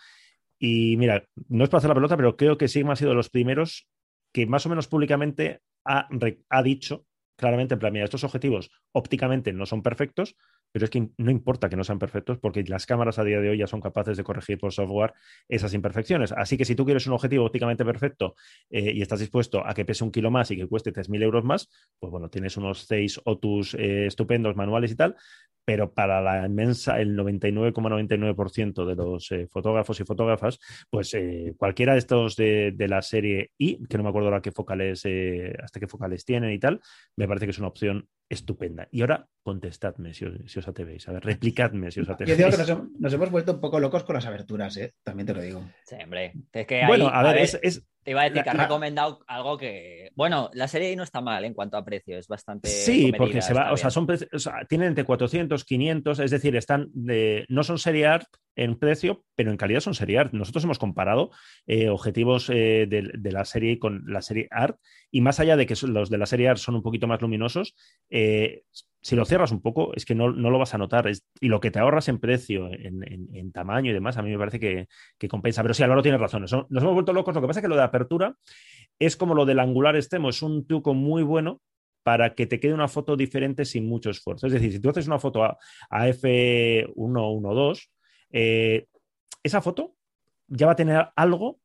[0.59, 3.15] Y mira, no es para hacer la pelota, pero creo que Sigma ha sido de
[3.15, 3.87] los primeros
[4.31, 6.07] que más o menos públicamente ha,
[6.49, 7.05] ha dicho
[7.35, 10.35] claramente, en plan, mira, estos objetivos ópticamente no son perfectos,
[10.73, 13.49] pero es que no importa que no sean perfectos porque las cámaras a día de
[13.49, 15.13] hoy ya son capaces de corregir por software
[15.47, 16.31] esas imperfecciones.
[16.31, 18.35] Así que si tú quieres un objetivo ópticamente perfecto
[18.71, 21.43] eh, y estás dispuesto a que pese un kilo más y que cueste 3.000 euros
[21.43, 21.69] más,
[21.99, 25.15] pues bueno, tienes unos 6 Otus eh, estupendos manuales y tal,
[25.65, 31.15] pero para la inmensa, el 99,99% de los eh, fotógrafos y fotógrafas, pues
[31.57, 35.03] cualquiera de estos de, la serie I, que no me acuerdo ahora qué focales,
[35.61, 36.81] hasta qué focales tienen y tal,
[37.15, 38.87] me parece que es una opción estupenda.
[38.91, 41.07] Y ahora contestadme si os, atrevéis.
[41.07, 42.37] A ver, replicadme si os atrevéis.
[42.37, 44.93] Yo digo que nos, hemos vuelto un poco locos con las aberturas, ¿eh?
[45.03, 45.63] También te lo digo.
[45.85, 46.33] Sí, hombre.
[46.51, 50.11] Es que bueno, a, ver, es, Te iba a decir que has recomendado algo que.
[50.15, 52.67] Bueno, la serie ahí no está mal en cuanto a precio, es bastante.
[52.67, 53.71] Sí, porque se va.
[53.71, 54.07] O sea, son,
[54.67, 59.51] tienen entre 400, 500, es decir, están de, no son serie art en precio, pero
[59.51, 60.33] en calidad son serie art.
[60.33, 61.31] Nosotros hemos comparado
[61.65, 64.77] eh, objetivos eh, de, la serie con la serie art
[65.11, 67.75] y más allá de que los de la serie art son un poquito más luminosos,
[68.09, 68.63] eh,
[69.03, 71.11] si lo cierras un poco, es que no, lo vas a notar.
[71.41, 74.59] y lo que te ahorras en precio, en, tamaño y demás, a mí me parece
[74.61, 75.61] que, compensa.
[75.61, 76.41] Pero sí, Álvaro tiene razón.
[76.41, 77.35] Nos, hemos vuelto locos.
[77.35, 78.37] Lo que pasa es que lo de apertura
[78.99, 80.29] es como lo del angular extremo.
[80.29, 81.61] Es un truco muy bueno
[82.03, 84.47] para que te quede una foto diferente sin mucho esfuerzo.
[84.47, 85.57] Es decir, si tú haces una foto a,
[85.91, 87.89] F112,
[88.33, 88.87] eh,
[89.43, 89.95] esa foto
[90.47, 91.59] ya va a tener algo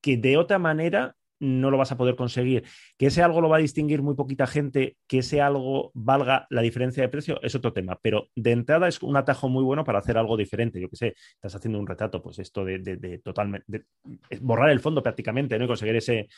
[0.00, 2.64] que de otra manera no lo vas a poder conseguir.
[2.98, 6.60] Que ese algo lo va a distinguir muy poquita gente, que ese algo valga la
[6.60, 7.98] diferencia de precio, es otro tema.
[8.02, 10.80] Pero de entrada es un atajo muy bueno para hacer algo diferente.
[10.80, 13.84] Yo que sé, estás haciendo un retrato, pues esto de, de, totalmente,
[14.40, 15.66] borrar el fondo prácticamente, ¿no?
[15.66, 16.28] Conseguir ese,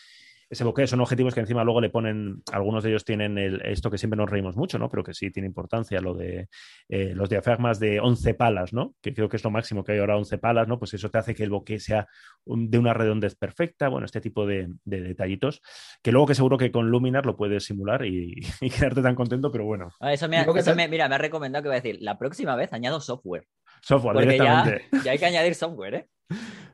[0.53, 3.97] ese bokeh son objetivos que encima luego le ponen, algunos de ellos tienen esto que
[3.97, 4.91] siempre nos reímos mucho, ¿no?
[4.91, 6.49] Pero que sí tiene importancia, lo de
[6.91, 8.95] eh, los diafragmas de 11 palas, ¿no?
[9.01, 10.79] Que creo que es lo máximo que hay ahora, 11 palas, ¿no?
[10.79, 12.07] Pues eso te hace que el bokeh sea
[12.45, 15.63] de una redondez perfecta, bueno, este tipo de, detallitos,
[16.03, 19.65] que luego que seguro que con Luminar lo puedes simular y, quedarte tan contento, pero
[19.65, 19.89] bueno.
[20.01, 20.45] Ah, eso, me,
[20.87, 23.47] mira, me ha recomendado que voy a decir, la próxima vez añado software.
[23.81, 24.85] Software, directamente.
[25.03, 26.09] Ya, hay que añadir software, ¿eh?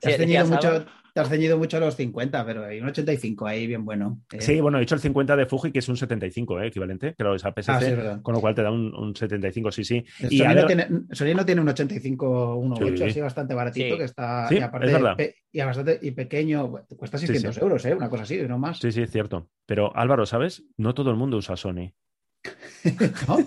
[0.01, 0.85] Te has, mucho,
[1.19, 4.23] te has ceñido mucho a los 50, pero hay un 85 ahí bien bueno.
[4.33, 4.41] Eh.
[4.41, 6.69] Sí, bueno, he dicho el 50 de Fuji, que es un 75, ¿eh?
[6.69, 10.05] equivalente, pero es a PSC, ah, con lo cual te da un, 75, sí, sí.
[10.31, 14.47] Y Sony, no tiene, Sony, no tiene, un 85 1.8, así bastante baratito, que está
[14.49, 17.95] y aparte y, bastante, y pequeño, cuesta 600 euros, ¿eh?
[17.97, 18.79] una cosa así, no más.
[18.79, 19.51] Sí, sí, es cierto.
[19.67, 20.67] Pero Álvaro, ¿sabes?
[20.77, 21.95] No todo el mundo usa Sony.
[23.27, 23.39] ¿No?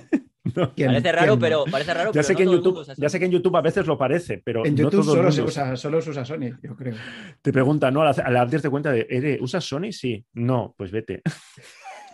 [0.75, 2.11] parece raro, pero parece raro.
[2.11, 4.65] Ya, sé, que en YouTube, ya sé que en YouTube a veces lo parece, pero.
[4.65, 6.95] En YouTube solo, se usa, solo usa Sony, yo creo.
[7.41, 8.01] Te preguntan, ¿no?
[8.01, 9.91] Al darte cuenta de, ¿usas Sony?
[9.91, 10.25] Sí.
[10.33, 11.21] No, pues vete.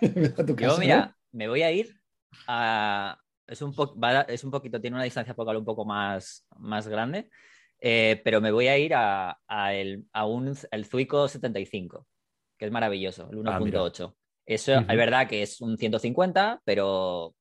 [0.58, 1.96] yo, mira, me voy a ir
[2.48, 3.18] a.
[3.48, 3.74] Es un,
[4.28, 7.30] es un poquito, tiene una distancia focal un poco más, más grande,
[7.80, 9.38] eh, pero me voy a ir a,
[9.72, 12.06] el, a un, el Zuico 75,
[12.58, 14.10] que es maravilloso, el 1.8.
[14.10, 17.36] Ah, Eso es verdad que es un 150, pero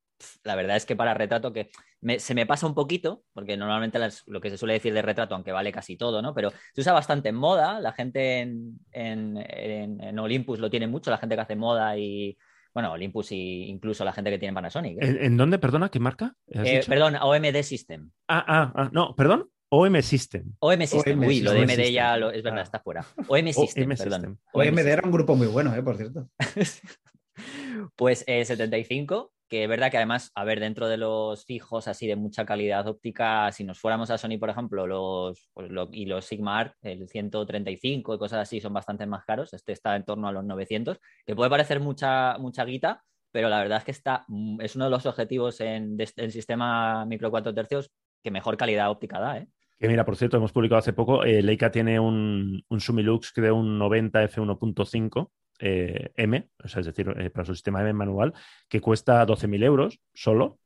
[0.44, 1.70] la verdad es que para retrato que
[2.18, 5.52] se me pasa un poquito, porque normalmente lo que se suele decir de retrato, aunque
[5.52, 6.35] vale casi todo, ¿no?
[6.35, 11.18] Pero se usa bastante en moda, la gente en, en, Olympus lo tiene mucho, la
[11.18, 12.37] gente que hace moda y,
[12.72, 15.02] bueno, Olympus e incluso la gente que tiene Panasonic.
[15.02, 15.18] ¿eh?
[15.22, 16.35] ¿En, dónde, perdona, qué marca?
[16.48, 18.11] Eh, perdón, OMD System.
[18.29, 19.50] Ah, ah, ah, no, perdón.
[19.68, 20.52] OM System.
[20.61, 22.62] OM System, uy, lo de MD ya es verdad, ah.
[22.62, 23.05] está fuera.
[23.26, 24.38] OM System, perdón.
[24.52, 25.83] OMD era un grupo muy bueno, ¿eh?
[25.83, 26.29] por cierto.
[27.96, 32.06] pues 75, eh, que es verdad que además, a ver, dentro de los fijos así
[32.06, 36.24] de mucha calidad óptica, si nos fuéramos a Sony, por ejemplo, los, pues, y los
[36.24, 40.28] Sigma Art, el 135 y cosas así son bastante más caros, este está en torno
[40.28, 44.24] a los 900, que puede parecer mucha, mucha guita, pero la verdad es que está,
[44.28, 47.90] mm, es uno de los objetivos en el sistema micro 4 tercios
[48.22, 49.48] que mejor calidad óptica da, ¿eh?
[49.78, 53.52] Que mira, por cierto, hemos publicado hace poco, eh, Leica tiene un, un Sumilux de
[53.52, 55.30] un 90 f1.5
[55.61, 58.35] eh, M, o sea, es decir, eh, para su sistema M manual,
[58.69, 60.59] que cuesta 12.000 euros solo.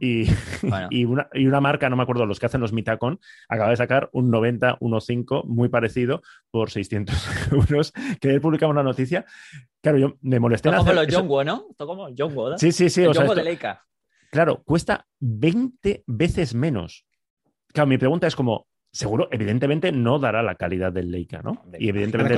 [0.00, 0.26] Y,
[0.90, 3.76] y, una, y, una, marca, no me acuerdo, los que hacen los Mitacon, acaba de
[3.76, 9.24] sacar un 90 1.5 muy parecido por 600 euros, que él publicaba una noticia.
[9.82, 10.68] Claro, yo me molesté.
[10.68, 11.66] Esto como los Jongwo, ¿no?
[11.70, 13.02] Esto como Jongwo, Sí, sí, sí.
[13.02, 13.84] El o de Leica.
[14.30, 17.06] Claro, cuesta 20 veces menos.
[17.72, 21.64] Claro, mi pregunta es como, seguro, evidentemente no dará la calidad del Leica, ¿no?
[21.78, 22.36] Y evidentemente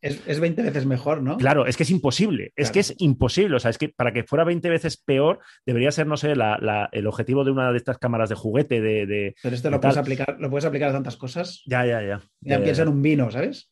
[0.00, 1.36] es, 20 veces mejor, ¿no?
[1.36, 4.24] Claro, es que es imposible, es que es imposible, o sea, es que para que
[4.24, 8.28] fuera 20 veces peor debería ser, no sé, el objetivo de una de estas cámaras
[8.28, 9.34] de juguete de...
[9.42, 11.62] Pero esto lo, puedes aplicar, lo puedes aplicar a tantas cosas.
[11.66, 12.20] Ya, ya, ya.
[12.40, 13.70] Ya, piensa en un vino, ¿sabes?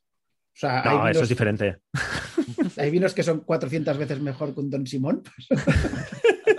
[0.54, 1.78] O sea, no, eso es diferente.
[2.76, 5.22] Hay vinos que son 400 veces mejor que un Don Simón.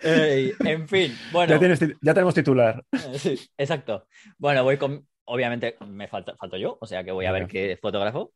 [0.00, 1.58] en fin, bueno.
[2.00, 2.84] Ya, tenemos titular.
[3.14, 4.06] Sí, exacto.
[4.38, 5.06] Bueno, voy con.
[5.24, 8.32] Obviamente me falta, falto yo, o sea que voy a ver qué fotógrafo.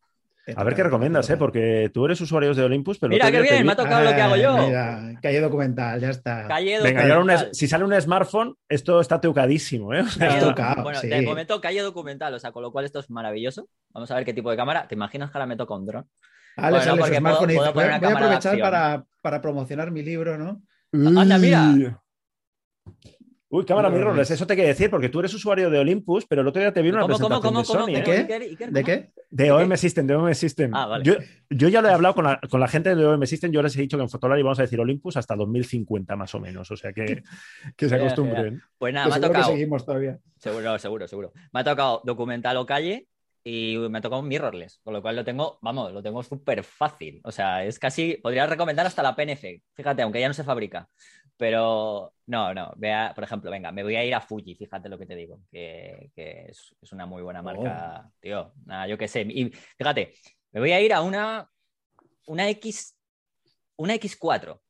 [0.57, 1.37] A ver qué recomiendas, ¿eh?
[1.37, 3.11] Porque tú eres usuario de Olympus, pero.
[3.11, 4.66] Mira qué bien, me ha tocado lo que hago yo.
[4.66, 6.48] Mira, calle documental, ya está.
[6.48, 7.48] Calle documental.
[7.53, 10.03] si sale un smartphone, esto está tocadísimo, ¿eh?
[10.83, 13.68] bueno, te comento calle documental, o sea, con lo cual esto es maravilloso.
[13.90, 14.88] Vamos a ver qué tipo de cámara.
[14.88, 16.09] ¿Te imaginas que ahora me toca un dron?
[16.57, 20.61] Bueno, no, puedo, voy, a aprovechar para, para promocionar mi libro, ¿no?
[20.93, 22.03] Anda, mira.
[23.55, 26.49] Uy, cámara mirrorless, eso te quiere decir, porque tú eres usuario de Olympus, pero el
[26.49, 27.87] otro día te vi una presentación de Sony.
[27.87, 28.67] ¿De qué?
[28.71, 29.13] ¿De qué?
[29.29, 30.75] De OM System, de OM System.
[30.75, 31.05] Ah, vale.
[31.05, 31.17] yo,
[31.51, 33.77] yo, ya lo he hablado con la, con la, gente de OM System, yo les
[33.77, 36.77] he dicho que en Fotolari vamos a decir Olympus hasta 2050 más o menos, o
[36.79, 37.23] sea que,
[37.77, 38.63] que se acostumbren.
[38.79, 39.53] Pues nada, me ha tocado.
[39.53, 40.19] seguimos todavía.
[40.39, 41.33] Seguro, seguro, seguro.
[41.53, 43.07] Me ha tocado documental o calle
[43.45, 46.63] y me ha tocado un mirrorless, con lo cual lo tengo, vamos, lo tengo súper
[46.63, 47.21] fácil.
[47.25, 50.89] O sea, es casi, podría recomendar hasta la PNF, fíjate, aunque ya no se fabrica.
[51.37, 54.99] Pero no, no, vea, por ejemplo, venga, me voy a ir a Fuji, fíjate lo
[54.99, 58.13] que te digo, que, es, una muy buena marca, oh.
[58.21, 58.53] tío.
[58.65, 59.23] Nada, yo qué sé.
[59.23, 60.15] Y fíjate,
[60.53, 61.49] me voy a ir a una,
[62.27, 62.97] una X,
[63.77, 64.61] una X4.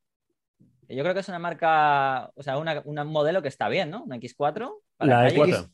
[0.88, 4.04] Yo creo que es una marca, o sea, un modelo que está bien, ¿no?
[4.04, 4.72] Una X4.
[5.00, 5.70] La, E4.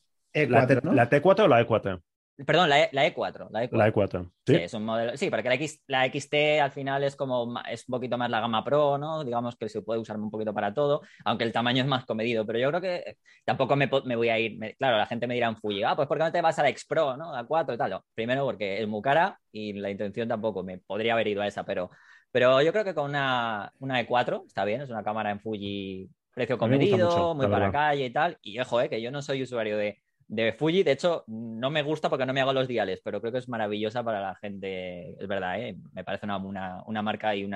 [0.95, 2.03] ¿La T4 o la E4?
[2.47, 3.49] Perdón, la, e, la, E4.
[3.51, 3.77] La E4.
[3.77, 4.31] La E4.
[4.47, 4.55] ¿Sí?
[4.55, 5.17] es un modelo.
[5.17, 8.41] Sí, porque la, X, la XT al final es como es un poquito más la
[8.41, 9.25] gama Pro, ¿no?
[9.25, 12.47] Digamos que se puede usar un poquito para todo, aunque el tamaño es más comedido.
[12.47, 14.77] Pero yo creo que tampoco me, me voy a ir.
[14.79, 16.63] claro, la gente me dirá en Fuji, ah, pues ¿por qué no te vas a
[16.63, 17.35] la X Pro, ¿no?
[17.35, 18.01] A 4 y tal.
[18.15, 21.65] primero porque es muy cara y la intención tampoco me podría haber ido a esa,
[21.65, 21.91] pero,
[22.31, 26.09] pero yo creo que con una, una E4 está bien, es una cámara en Fuji
[26.39, 28.39] precio comedido, muy para calle y tal.
[28.43, 31.83] Y ojo, eh, que yo no soy usuario de de Fuji, de hecho, no me
[31.83, 35.17] gusta porque no me hago los diales, pero creo que es maravillosa para la gente.
[35.19, 35.77] Es verdad, ¿eh?
[35.93, 37.55] me parece una, una, marca y un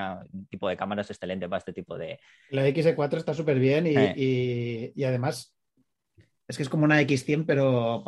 [0.48, 2.18] tipo de cámaras excelente para este tipo de.
[2.48, 4.92] La X4 está súper bien eh.
[4.96, 5.54] y, además
[6.48, 8.02] es que es como una X100, pero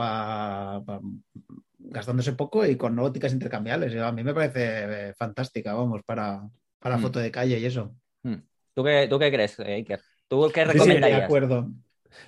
[1.79, 3.95] gastándose poco y con ópticas intercambiables.
[3.97, 6.49] A mí me parece eh, fantástica, vamos, para,
[6.79, 7.03] para mm.
[7.03, 7.95] foto de calle y eso.
[8.23, 8.37] Mm.
[8.73, 10.01] ¿Tú qué, ¿Tú qué crees, Iker?
[10.27, 11.21] ¿Tú qué recomendarías?
[11.21, 11.69] de acuerdo.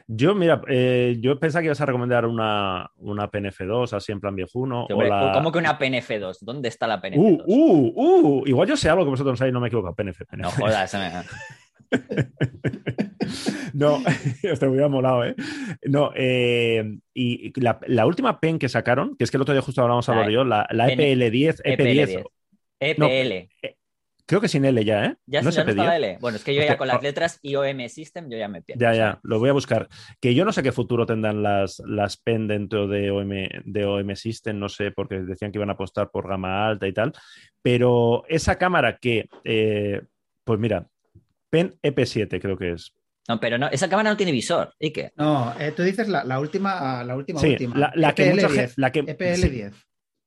[0.07, 4.35] Yo, mira, eh, yo pensaba que ibas a recomendar una, una PNF2 así en plan
[4.35, 4.87] viejuno.
[4.89, 6.39] ¿Cómo que una PNF2?
[6.41, 7.45] ¿Dónde está la PNF2?
[7.47, 9.95] Uh, uh, uh, igual yo sé algo que vosotros no sabéis, no me equivoco.
[9.95, 10.43] PNF, PNF.
[10.43, 11.11] No jodas, me...
[13.75, 14.03] no,
[14.43, 15.35] esto me hubiera molado, ¿eh?
[15.85, 19.63] No, eh, y la, la, última pen que sacaron, que es que el otro día
[19.63, 22.25] justo hablamos a yo, la, la EPL10, EPL10.
[22.81, 23.49] EPL.
[24.27, 25.17] Creo que sin L ya, ¿eh?
[25.27, 26.19] Ya no, se no está L.
[26.21, 28.81] Bueno, es que yo ya con las letras IOM System yo ya me pierdo.
[28.81, 29.89] Ya, ya, lo voy a buscar.
[30.21, 33.31] Que yo no sé qué futuro tendrán las, las PEN dentro de OM,
[33.65, 36.93] de OM System, no sé, porque decían que iban a apostar por gama alta y
[36.93, 37.13] tal.
[37.63, 40.03] Pero esa cámara que, eh,
[40.43, 40.89] pues mira,
[41.49, 42.93] PEN EP7 creo que es.
[43.29, 44.75] No, pero no, esa cámara no tiene visor.
[44.81, 45.13] ¿Y qué?
[45.17, 47.93] No, eh, tú dices la, última, la última, sí, última.
[47.95, 48.75] La, que EPL10.
[48.75, 49.73] EPL10.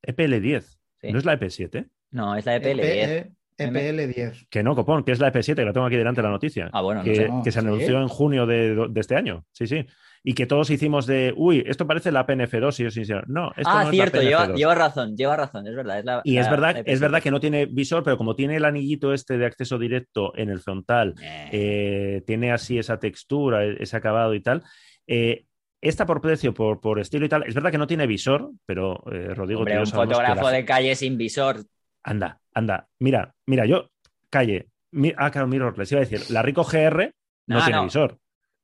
[0.07, 0.77] EPL10.
[1.12, 1.89] ¿No es la EP7?
[2.12, 3.35] No, es la EPL10.
[3.60, 4.48] EPL10.
[4.50, 6.69] Que no, copón, que es la EP7, que la tengo aquí delante de la noticia.
[6.72, 9.45] Ah, bueno, que, no que se anunció en junio de, de, este año.
[9.52, 9.86] Sí, sí.
[10.24, 13.63] Y que todos hicimos de, uy, esto parece la PNF2 y yo sí, no, esto
[13.65, 16.00] ah, no cierto, es la lleva, lleva, razón, lleva razón, es verdad.
[16.00, 18.58] Es la, y la, es verdad, es verdad que no tiene visor, pero como tiene
[18.58, 21.50] el anillito este de acceso directo en el frontal, eh.
[21.52, 24.63] Eh, tiene así esa textura, ese acabado y tal.
[25.08, 25.45] Eh,
[25.82, 29.02] esta por precio, por, por, estilo y tal, es verdad que no tiene visor, pero
[29.12, 29.62] eh, Rodrigo.
[29.62, 30.52] Hombre, un fotógrafo la...
[30.52, 31.63] de calle sin visor.
[32.10, 32.89] Anda, anda.
[33.00, 33.91] Mira, mira, yo,
[34.32, 34.69] calle.
[34.91, 35.13] Mi...
[35.15, 37.13] ah, claro, mirror, les iba a decir, la Rico GR
[37.45, 37.84] no, no tiene no.
[37.84, 38.17] visor.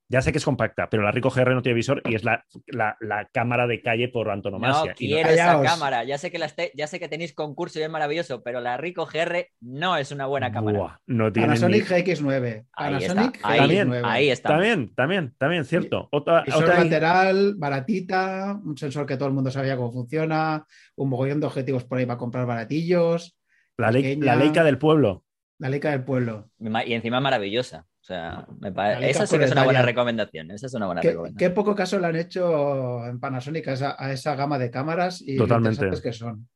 [0.07, 2.45] Ya sé que es compacta, pero la Rico GR no tiene visor y es la,
[2.67, 4.91] la, la cámara de calle por antonomasia.
[4.91, 6.03] No quiero esa cámara.
[6.03, 8.77] Ya sé, que la este, ya sé que tenéis concurso y es maravilloso, pero la
[8.77, 10.77] Rico GR no es una buena cámara.
[10.77, 11.97] Buah, no tiene Panasonic ni...
[11.97, 12.65] GX9.
[12.75, 13.59] Panasonic ahí GX9.
[13.59, 14.49] También, ahí está.
[14.49, 16.07] También, también, también, cierto.
[16.11, 16.83] Otra, visor otra...
[16.83, 20.65] lateral, baratita, un sensor que todo el mundo sabía cómo funciona,
[20.95, 23.39] un mogollón de objetivos por ahí para comprar baratillos.
[23.77, 25.23] La, ley, la Leica del pueblo.
[25.57, 26.51] La Leica del pueblo.
[26.59, 27.87] Y encima maravillosa.
[28.05, 29.09] O sea, me parece...
[29.09, 30.51] esa sí que es una buena recomendación.
[30.51, 31.37] Esa es una buena ¿Qué, recomendación.
[31.39, 35.23] Qué poco caso le han hecho en Panasonic a esa, a esa gama de cámaras
[35.25, 35.89] y Totalmente.
[36.03, 36.47] que son.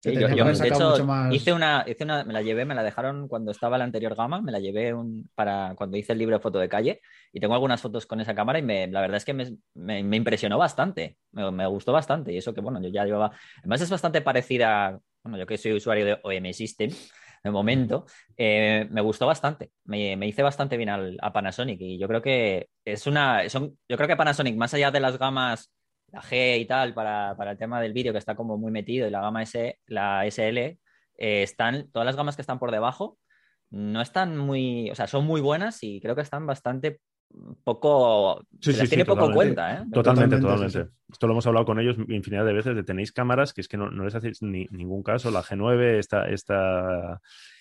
[0.00, 1.32] Sí, yo, yo, de hecho, más...
[1.32, 4.42] hice, una, hice una, me la llevé, me la dejaron cuando estaba la anterior gama,
[4.42, 7.00] me la llevé un, para cuando hice el libro de foto de calle
[7.32, 10.02] y tengo algunas fotos con esa cámara y me, la verdad es que me, me,
[10.02, 13.90] me impresionó bastante, me, gustó bastante y eso que bueno, yo ya llevaba, además es
[13.90, 16.90] bastante parecida, bueno, yo que soy usuario de OM System,
[17.42, 19.72] de momento, eh, me gustó bastante.
[19.84, 23.48] Me, me, hice bastante bien al, a Panasonic y yo creo que es una.
[23.48, 25.72] Son, yo creo que Panasonic, más allá de las gamas,
[26.08, 29.08] la G y tal, para, para el tema del vídeo que está como muy metido,
[29.08, 30.78] y la gama S, la SL, eh,
[31.42, 31.90] están.
[31.90, 33.18] Todas las gamas que están por debajo
[33.70, 34.90] no están muy.
[34.90, 37.00] O sea, son muy buenas y creo que están bastante
[37.64, 38.44] poco.
[38.60, 39.84] Sí, sí, tiene sí, poco cuenta, ¿eh?
[39.92, 40.40] Totalmente, totalmente.
[40.40, 40.96] totalmente.
[41.10, 43.76] Esto lo hemos hablado con ellos infinidad de veces, de tenéis cámaras que es que
[43.76, 45.30] no, no les hacéis ni, ningún caso.
[45.30, 47.20] La G9, esta, esta,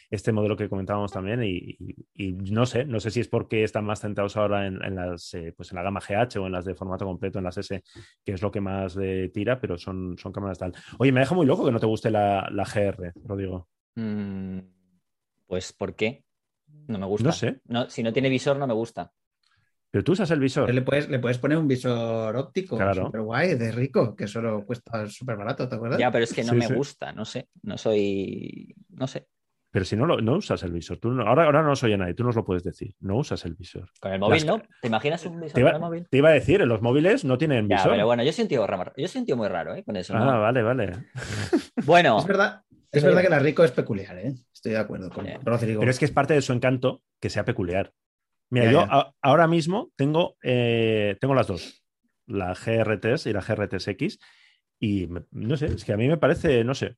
[0.09, 3.63] este modelo que comentábamos también, y, y, y, no sé, no sé si es porque
[3.63, 6.51] están más centrados ahora en, en las, eh, pues en la gama GH o en
[6.51, 7.83] las de formato completo, en las S,
[8.23, 10.73] que es lo que más eh, tira, pero son, son cámaras tal.
[10.99, 13.67] Oye, me deja muy loco que no te guste la, la GR, Rodrigo.
[13.95, 14.59] Mm,
[15.47, 16.23] pues, ¿por qué?
[16.87, 17.27] No me gusta.
[17.27, 17.61] No sé.
[17.65, 19.11] No, si no tiene visor, no me gusta.
[19.91, 20.73] Pero tú usas el visor.
[20.73, 23.05] Le puedes, le puedes poner un visor óptico, claro.
[23.07, 25.99] súper guay, de rico, que solo cuesta súper barato, ¿te acuerdas?
[25.99, 26.73] Ya, pero es que no Sí, me sí.
[26.73, 29.27] gusta, no sé, no soy, no sé.
[29.73, 30.97] Pero si no, lo, no usas el visor.
[30.97, 32.93] Tú no- ahora, ahora no soy nadie, tú nos lo puedes decir.
[32.99, 33.89] No usas el visor.
[34.01, 34.61] Con el móvil, Las- ¿no?
[34.81, 36.07] ¿Te imaginas un visor iba, con el móvil?
[36.09, 37.91] te iba a decir, en los móviles no tienen Ya, visor.
[37.93, 39.83] pero bueno, yo soy un tío raro, yo soy un tío muy raro, ¿eh?
[39.83, 40.29] Con eso, ¿no?
[40.29, 40.91] Ah, vale, vale.
[41.85, 44.33] Bueno, Es verdad, es verdad que la rico es peculiar, ¿eh?
[44.53, 45.25] Estoy de acuerdo con.
[45.43, 45.79] Rodrigo.
[45.79, 47.93] Pero es que es parte de su encanto que sea peculiar.
[48.51, 48.87] Mira, Ya, yo ya.
[48.91, 51.83] a- ahora mismo tengo, eh, tengo las dos,
[52.27, 54.19] la GRTS y la GRTSX,
[54.79, 56.97] y me- no sé, es que a mí me parece, no sé,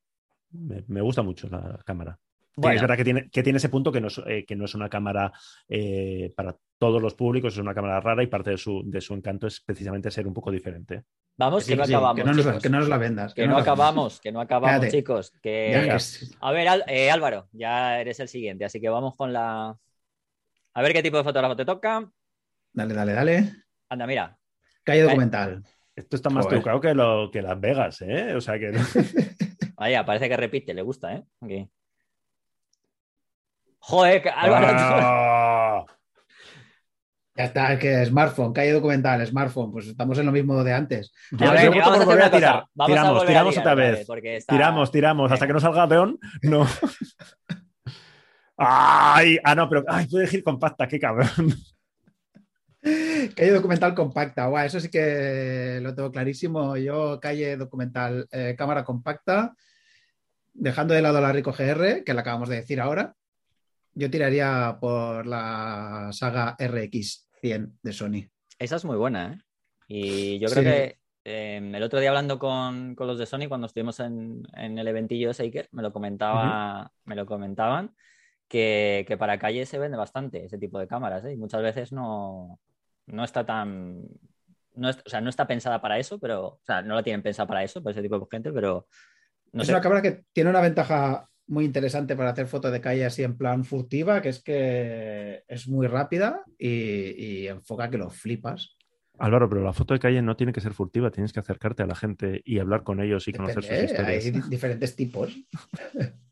[0.51, 2.19] me, me gusta mucho la cámara.
[2.55, 2.75] Bueno.
[2.75, 4.75] Es verdad que tiene, que tiene ese punto que no es, eh, que no es
[4.75, 5.31] una cámara
[5.67, 9.13] eh, para todos los públicos, es una cámara rara y parte de su, de su
[9.15, 11.03] encanto es precisamente ser un poco diferente.
[11.35, 12.61] vamos, Sí, que no sí, acabamos, que, no nos, chicos.
[12.63, 13.33] que no nos la vendas.
[13.33, 14.95] Que no acabamos, que no acabamos, Cállate.
[14.97, 15.31] chicos.
[15.41, 15.71] Que...
[15.87, 15.97] Ya,
[16.41, 19.75] A ver, Al- eh, Álvaro, ya eres el siguiente, así que vamos con la...
[20.73, 22.09] A ver qué tipo de fotógrafo te toca.
[22.71, 23.51] Dale, dale, dale.
[23.89, 24.37] Anda, mira.
[24.83, 25.03] Calle Eh.
[25.03, 25.63] documental.
[25.95, 26.59] Esto está más Joder.
[26.59, 28.33] trucado que, lo, que Las Vegas, ¿eh?
[28.35, 28.71] O sea que...
[29.77, 31.23] Vaya, parece que repite, le gusta, ¿eh?
[31.41, 31.69] Aquí.
[33.79, 35.85] Joder, Álvaro, ¡Ah!
[37.35, 41.11] Ya está, es que smartphone, calle documental, smartphone, pues estamos en lo mismo de antes.
[41.31, 42.65] Yo- A ver, yo que voto vamos a hacer volver a tirar.
[42.75, 43.99] vamos a tiramos, volver a tiramos tirar otra otra vez.
[44.37, 46.19] está- Tiramos, tiramos, hasta que no salga peón.
[46.43, 46.67] No.
[48.57, 51.27] Ay, ah, no, pero ay, puedo decir compacta, qué cabrón.
[52.83, 56.75] Calle documental compacta, guau, eso sí que lo tengo clarísimo.
[56.75, 59.55] Yo, calle documental, eh, cámara compacta,
[60.53, 63.15] dejando de lado la Rico GR, que la acabamos de decir ahora,
[63.93, 68.29] yo tiraría por la saga RX100 de Sony.
[68.59, 69.37] Esa es muy buena, ¿eh?
[69.87, 70.69] Y yo creo Sí.
[70.69, 74.77] que eh, el otro día hablando con, con los de Sony, cuando estuvimos en, en
[74.77, 77.95] el eventillo de Seiker, me lo comentaba, me lo comentaban
[78.53, 81.33] que, que para calle se vende bastante ese tipo de cámaras, ¿eh?
[81.33, 82.59] Y muchas veces no,
[83.07, 84.03] no está tan.
[84.75, 86.45] No es- o sea, no está pensada para eso, pero.
[86.45, 88.85] O sea, no la tienen pensada para eso, para ese tipo de gente, pero.
[89.53, 89.73] No es sé.
[89.73, 93.37] una cámara que tiene una ventaja muy interesante para hacer fotos de calle así en
[93.37, 96.69] plan furtiva, que es que es muy rápida y,
[97.43, 98.77] y enfoca que lo flipas.
[99.17, 101.87] Álvaro, pero la foto de calle no tiene que ser furtiva, tienes que acercarte a
[101.87, 104.03] la gente y hablar con ellos y conocer Depende, sus ¿eh?
[104.05, 104.33] Hay historias.
[104.49, 105.35] di- diferentes tipos.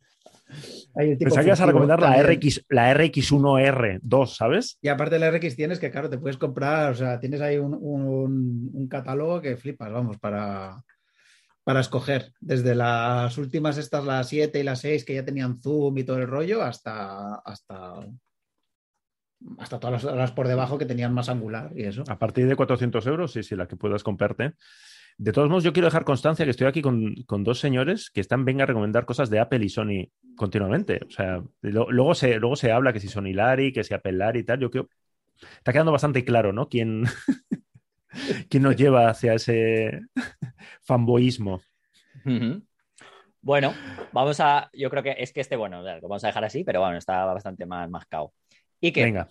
[0.96, 2.22] Hay el tipo Pensaba que ibas a recomendar la.
[2.22, 4.78] RX, la RX1R2, ¿sabes?
[4.82, 7.58] Y aparte de la RX tienes que, claro, te puedes comprar, o sea, tienes ahí
[7.58, 10.84] un, un- un catálogo que flipas, vamos, para,
[11.64, 15.98] para escoger, desde las últimas, estas, las 7 y las 6, que ya tenían zoom
[15.98, 17.94] y todo el rollo, hasta, hasta,
[19.58, 22.04] hasta todas las por debajo que tenían más angular y eso.
[22.08, 24.54] A partir de 400 euros, sí, sí, la que puedas comprarte.
[25.22, 28.44] De todos modos, yo quiero dejar constancia que estoy aquí con, dos señores que están,
[28.44, 31.00] venga a recomendar cosas de Apple y Sony continuamente.
[31.08, 34.40] O sea, luego, se, luego se habla que si Sony Lari, que si Apple Lari
[34.40, 34.60] y tal.
[34.60, 34.90] Yo creo.
[35.40, 36.70] Está quedando bastante claro, ¿no?
[36.70, 37.04] ¿Quién,
[38.50, 40.02] quién nos lleva hacia ese
[40.82, 41.62] fanboísmo?
[43.44, 43.76] Bueno,
[44.14, 44.72] vamos a.
[44.74, 47.26] Yo creo que es que este, bueno, lo vamos a dejar así, pero bueno, está
[47.26, 48.34] bastante más mascado.
[48.80, 49.04] Y que.
[49.04, 49.28] Venga.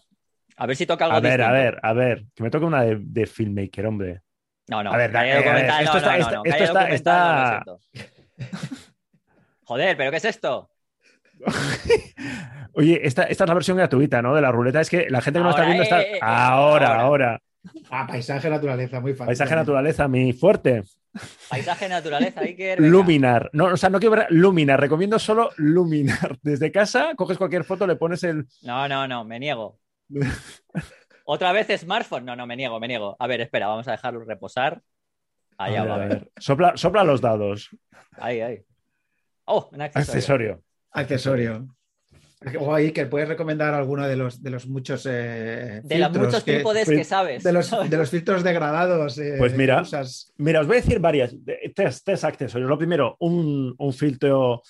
[0.56, 2.26] A ver si toca algo A ver, a ver, a ver.
[2.32, 4.22] Que me toque una de, de filmmaker, hombre.
[4.70, 4.92] No, no.
[4.92, 6.18] A ver, esto está.
[6.44, 7.64] Esto está,
[9.64, 10.70] Joder, ¿pero qué es esto?
[12.72, 14.34] Oye, esta, esta, es la versión gratuita, ¿no?
[14.34, 14.80] De la ruleta.
[14.80, 16.02] Es que la gente que no está viendo está.
[16.02, 17.40] Eh, eh, eh, ahora, ahora,
[17.90, 19.26] Ah, paisaje naturaleza, muy fácil.
[19.26, 20.84] Paisaje naturaleza, mi fuerte.
[21.48, 22.76] Paisaje naturaleza, hay que.
[22.76, 23.50] Luminar.
[23.52, 24.80] No, o sea, no quiero ver Luminar.
[24.80, 26.38] Recomiendo solo Luminar.
[26.42, 28.46] Desde casa, coges cualquier foto, le pones el.
[28.62, 29.78] No, no, no, me niego.
[31.32, 32.24] ¿Otra vez smartphone?
[32.24, 33.14] No, no, me niego, me niego.
[33.16, 34.82] A ver, espera, vamos a dejarlo reposar.
[35.58, 36.28] Allá va, a ver.
[36.36, 37.70] Sopla, sopla, los dados.
[38.16, 38.64] Ahí, ahí.
[39.44, 40.60] Oh, un accesorio.
[40.90, 41.68] Accesorio.
[42.58, 45.06] O ahí que puedes recomendar alguno de los, de los muchos.
[45.08, 47.44] Eh, de los muchos trípodes que, sabes.
[47.44, 49.16] De los, de los filtros degradados.
[49.18, 49.84] Eh, pues mira,
[50.36, 51.36] mira, os voy a decir varias.
[51.76, 52.68] Tres, tres accesorios.
[52.68, 54.62] Lo primero, un, un filtro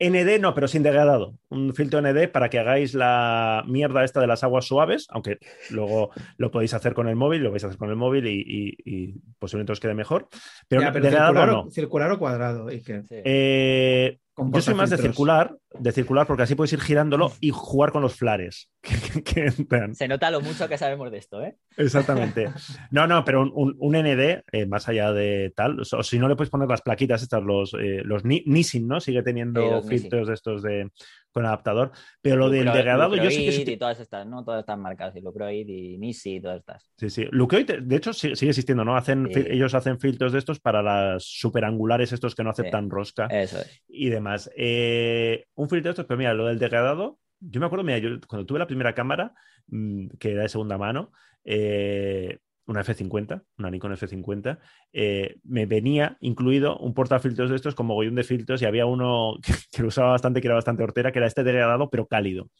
[0.00, 1.34] ND no, pero sin degradado.
[1.48, 5.38] Un filtro ND para que hagáis la mierda esta de las aguas suaves, aunque
[5.70, 9.20] luego lo podéis hacer con el móvil, lo vais a hacer con el móvil y,
[9.38, 10.28] posiblemente os quede mejor.
[10.68, 12.70] Pero, degradado circular, o, cuadrado.
[12.70, 17.50] ¿y eh, yo soy más de circular, de circular porque así puedes ir girándolo y
[17.50, 18.70] jugar con los flares.
[19.92, 21.56] Se nota lo mucho que sabemos de esto, ¿eh?
[21.76, 22.50] Exactamente.
[22.90, 26.50] No, no, pero un, ND, eh, más allá de tal, o, si no le puedes
[26.50, 29.00] poner las plaquitas estas, los, eh, los Nissin, ¿no?
[29.00, 30.90] Sigue teniendo filtros de estos de,
[31.38, 31.92] con adaptador.
[32.20, 33.72] Pero lo del degradado, yo sí que.
[33.72, 34.44] Y todas estas, ¿no?
[34.44, 36.90] Todas estas marcas, y Lucroid y Nisi y todas estas.
[36.96, 37.26] Sí, sí.
[37.30, 38.96] Lucroid, de hecho, sigue existiendo, ¿no?
[38.96, 43.26] Hacen, Ellos hacen filtros de estos para las superangulares, estos que no aceptan rosca.
[43.26, 43.82] Eso es.
[43.86, 44.50] Y demás.
[44.56, 48.18] Eh, un filtro de estos, pero mira, lo del degradado, yo me acuerdo, mira, yo
[48.26, 49.32] cuando tuve la primera cámara,
[49.68, 51.12] mm, que era de segunda mano,
[51.44, 54.58] eh, una F50, una Nikon F50,
[54.92, 59.36] eh, me venía incluido un portafiltros de estos con mogollón de filtros y había uno
[59.72, 62.50] que, lo usaba bastante, que era bastante hortera, que era este degradado pero cálido.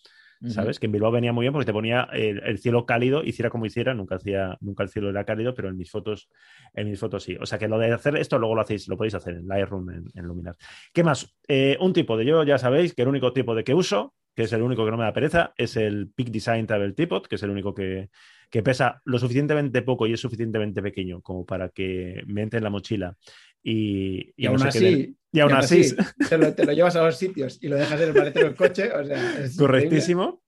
[0.46, 0.78] ¿Sabes?
[0.78, 3.92] Que en Bilbao venía muy bien porque te ponía el, cielo cálido, hiciera como hiciera,
[3.92, 6.30] nunca hacía, nunca el cielo era cálido, pero en mis fotos,
[6.74, 7.36] en mis fotos sí.
[7.40, 9.90] O sea que lo de hacer esto luego lo hacéis, lo podéis hacer en Lightroom,
[9.90, 10.56] en, en Luminar.
[10.92, 11.36] ¿Qué más?
[11.48, 14.44] Eh, un tipo de yo, ya sabéis que el único tipo de que uso, que
[14.44, 17.34] es el único que no me da pereza, es el Peak Design Table Tripod, que
[17.34, 18.08] es el único que,
[18.50, 22.64] que pesa lo suficientemente poco y es suficientemente pequeño como para que me entre en
[22.64, 23.16] la mochila
[23.62, 25.94] y, y, aún así, y aún así,
[26.28, 28.90] te, lo, llevas a los sitios y lo dejas en el maletero del coche.
[28.92, 30.42] O sea, Correctísimo.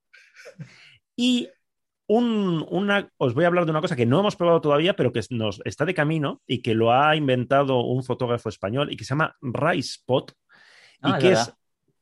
[1.15, 1.49] Y
[2.07, 5.11] un, una, os voy a hablar de una cosa que no hemos probado todavía, pero
[5.11, 9.03] que nos está de camino y que lo ha inventado un fotógrafo español y que
[9.03, 10.33] se llama Ricepot y
[11.03, 11.53] ah, que es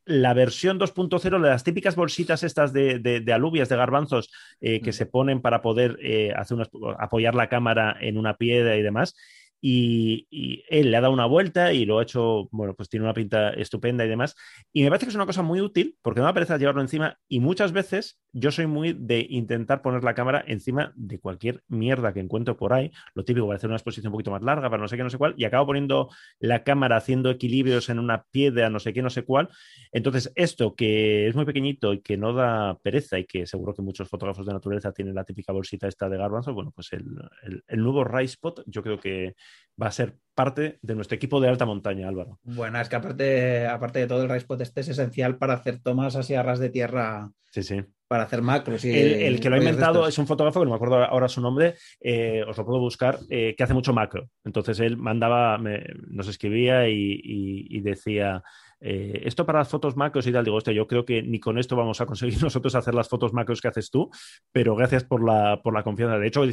[0.09, 5.05] la versión 2.0 de las típicas bolsitas estas de, alubias, de garbanzos, eh, que se
[5.05, 6.57] ponen para poder eh, hacer
[6.97, 9.15] apoyar la cámara en una piedra y demás.
[9.61, 13.13] Y, él le ha dado una vuelta y lo ha hecho, bueno, pues tiene una
[13.13, 14.35] pinta estupenda y demás.
[14.73, 17.17] Y me parece que es una cosa muy útil porque no me parece llevarlo encima
[17.27, 22.13] y muchas veces yo soy muy de intentar poner la cámara encima de cualquier mierda
[22.13, 22.91] que encuentro por ahí.
[23.13, 25.09] Lo típico para hacer una exposición un poquito más larga, para no sé qué, no
[25.09, 29.01] sé cuál, y acabo poniendo la cámara haciendo equilibrios en una piedra, no sé qué,
[29.01, 29.49] no sé cuál.
[29.91, 33.81] Entonces, esto que es muy pequeñito y que no da pereza y que seguro que
[33.81, 37.05] muchos fotógrafos de naturaleza tienen la típica bolsita esta de garbanzo, bueno, pues el,
[37.43, 39.35] el, el nuevo Ricepot yo creo que
[39.81, 42.39] va a ser parte de nuestro equipo de alta montaña, Álvaro.
[42.43, 46.15] Bueno, es que aparte, aparte de todo, el Ricepot este es esencial para hacer tomas
[46.15, 47.31] así a ras de tierra.
[47.51, 47.83] Sí, sí.
[48.09, 48.83] Para hacer macros.
[48.83, 51.39] Y, el, que lo ha inventado es un fotógrafo, que no me acuerdo ahora su
[51.39, 54.29] nombre, eh, os lo puedo buscar, eh, que hace mucho macro.
[54.43, 58.43] Entonces él mandaba, nos escribía y decía,
[58.81, 61.57] eh, esto para las fotos macros y tal, digo, hostia, yo creo que ni con
[61.57, 64.09] esto vamos a conseguir nosotros hacer las fotos macros que haces tú,
[64.51, 66.17] pero gracias por la, por la confianza.
[66.17, 66.43] De hecho,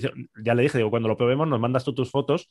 [0.43, 2.49] ya le dije, digo, cuando lo probemos nos mandas tú tus fotos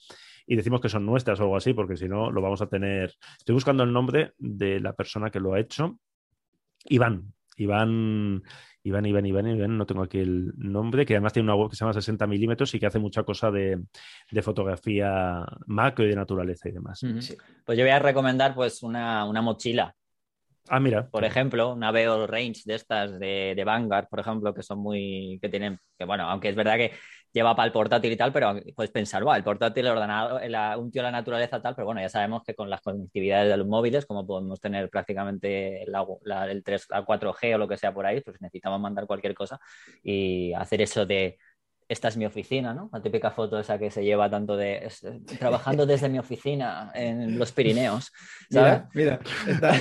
[0.48, 3.14] y decimos que son nuestras o algo así, porque si no, lo vamos a tener.
[3.38, 6.00] Estoy buscando el nombre de la persona que lo ha hecho.
[6.86, 8.44] Iván, Iván,
[8.84, 11.76] Iván, Iván, Iván, Iván, no tengo aquí el nombre, que además tiene una web que
[11.76, 13.82] se llama 60 milímetros y que hace mucha cosa de,
[14.42, 17.02] fotografía macro y de naturaleza y demás.
[17.66, 19.96] Pues yo voy a recomendar pues una, mochila.
[20.68, 21.10] Ah, mira.
[21.10, 25.38] Por ejemplo, una Veo Range de estas de, de, Vanguard, por ejemplo, que son muy,
[25.42, 26.92] que tienen, que bueno, aunque es verdad que
[27.36, 30.42] lleva para el portátil y tal, pero puedes pensar, el portátil, el ordenador,
[30.80, 33.58] un tío de la naturaleza tal, pero bueno, ya sabemos que con las conectividades de
[33.58, 35.94] los móviles, como podemos tener prácticamente el,
[36.50, 39.60] el 3, la 4G o lo que sea por ahí, pues necesitamos mandar cualquier cosa
[40.02, 41.38] y hacer eso de
[41.88, 42.90] esta es mi oficina, ¿no?
[42.92, 44.90] La típica foto esa que se lleva tanto de
[45.40, 48.12] trabajando desde mi oficina en los Pirineos.
[48.50, 49.20] Mira, mira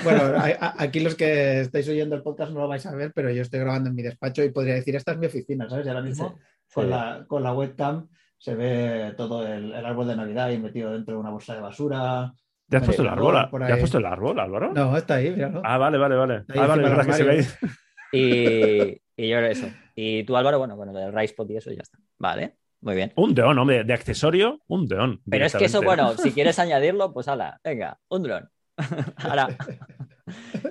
[0.02, 3.42] bueno, aquí los que estáis oyendo el podcast no lo vais a ver, pero yo
[3.42, 5.86] estoy grabando en mi despacho y podría decir, esta es mi oficina, ¿sabes?
[5.86, 6.36] Y ahora mismo
[6.72, 8.08] con, La, con, la, webcam
[8.38, 12.32] se ve todo el, árbol de Navidad ahí metido dentro de una bolsa de basura.
[12.68, 13.48] ¿Te has puesto el árbol?
[13.66, 14.72] ¿Te has puesto el árbol, Álvaro?
[14.72, 15.62] No, está ahí, míralo.
[15.64, 16.44] Ah, vale, vale, vale.
[16.48, 17.46] Ah, vale, verdad que se ve
[18.12, 19.68] Y, y yo eso.
[19.96, 21.98] Y tú, Álvaro, bueno, bueno, del Ricepot y eso ya está.
[22.18, 23.12] Vale, muy bien.
[23.16, 25.22] Un deón, hombre, de accesorio, un deón.
[25.28, 28.50] Pero es que eso, bueno, si quieres añadirlo, pues ala, venga, un dron.
[29.16, 29.48] ahora.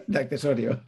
[0.08, 0.80] De accesorio.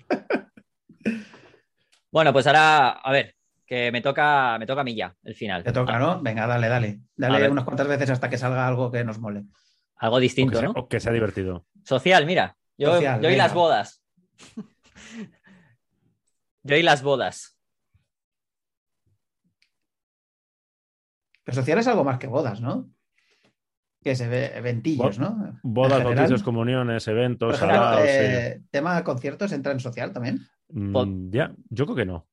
[2.11, 3.35] bueno, pues ahora, a ver,
[3.65, 5.63] que me toca, me toca a mí ya, el final.
[5.63, 6.21] Te toca, ¿no?
[6.21, 7.01] Venga, dale, dale.
[7.15, 9.45] Dale unas cuantas veces hasta que salga algo que nos mole.
[9.97, 10.71] Algo distinto, que ¿no?
[10.71, 11.65] O que sea divertido.
[11.83, 12.57] Social, mira.
[12.77, 14.03] Yo, yo y las bodas.
[16.63, 17.57] yo y las bodas.
[21.43, 22.91] Pero social es algo más que bodas, ¿no?
[24.03, 25.59] Que se ve eventillos, ¿no?
[25.63, 27.59] Bodas, bautizos, comuniones, eventos,
[28.03, 30.41] eh, ¿Tema de conciertos entra en social también?
[30.69, 32.27] Mm, ya, yo creo que no.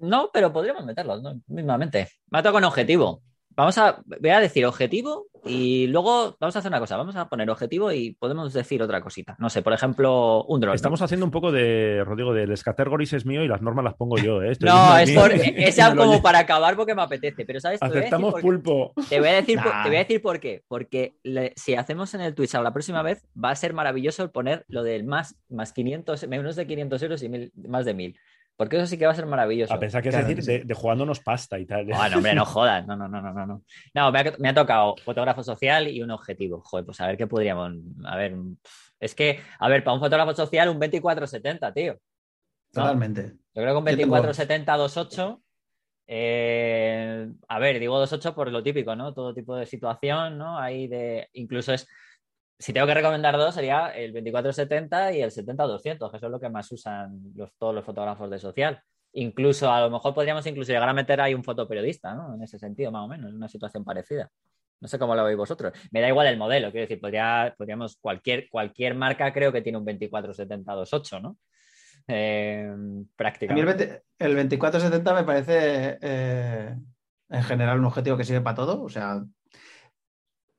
[0.00, 1.40] No, pero podríamos meterlo, ¿no?
[1.46, 2.08] mismamente.
[2.30, 3.22] Me ha tocado un objetivo.
[3.50, 6.96] Vamos a, voy a decir objetivo y luego vamos a hacer una cosa.
[6.96, 9.36] Vamos a poner objetivo y podemos decir otra cosita.
[9.38, 10.76] No sé, por ejemplo, un drone.
[10.76, 14.16] Estamos haciendo un poco de, Rodrigo, del Scatergoris es mío y las normas las pongo
[14.18, 14.42] yo.
[14.42, 14.56] ¿eh?
[14.60, 17.44] no, es, por, es como para acabar porque me apetece.
[17.44, 17.82] Pero ¿sabes?
[17.82, 18.92] Aceptamos pulpo.
[19.08, 20.62] Te voy, a decir por, te voy a decir por qué.
[20.68, 21.16] Porque
[21.56, 24.82] si hacemos en el Twitch la próxima vez, va a ser maravilloso el poner lo
[24.82, 28.16] del más, más 500, menos de 500 euros y más de 1000.
[28.60, 29.72] Porque eso sí que va a ser maravilloso.
[29.72, 31.90] A pensar que es decir, de, jugándonos pasta y tal.
[31.94, 32.86] Ah, no, hombre, no jodas.
[32.86, 33.62] No, no, no, no, no.
[33.94, 36.60] No, me ha, tocado fotógrafo social y un objetivo.
[36.60, 37.72] Joder, pues a ver qué podríamos.
[38.04, 38.36] A ver,
[39.00, 41.96] es que, a ver, para un fotógrafo social, un 2470, tío.
[42.70, 43.32] Totalmente.
[43.54, 45.42] Yo creo que un 2470 28.
[46.06, 49.14] Eh, a ver, digo 28 por lo típico, ¿no?
[49.14, 50.58] Todo tipo de situación, ¿no?
[50.58, 51.30] Ahí de.
[51.32, 51.88] Incluso es
[52.60, 56.38] si tengo que recomendar dos, sería el 2470 y el 70-200, que eso es lo
[56.38, 57.18] que más usan
[57.58, 58.82] todos los fotógrafos de social.
[59.14, 62.34] Incluso, a lo mejor podríamos incluso llegar a meter ahí un fotoperiodista, ¿no?
[62.34, 64.30] En ese sentido, más o menos, en una situación parecida.
[64.78, 65.72] No sé cómo lo veis vosotros.
[65.90, 69.78] Me da igual el modelo, quiero decir, podría, podríamos, cualquier, cualquier marca creo que tiene
[69.78, 71.38] un 2470-28, ¿no?
[72.08, 72.70] Eh,
[73.16, 74.02] prácticamente.
[74.18, 76.76] el, el 2470 me parece eh,
[77.30, 79.22] en general un objetivo que sirve para todo, o sea,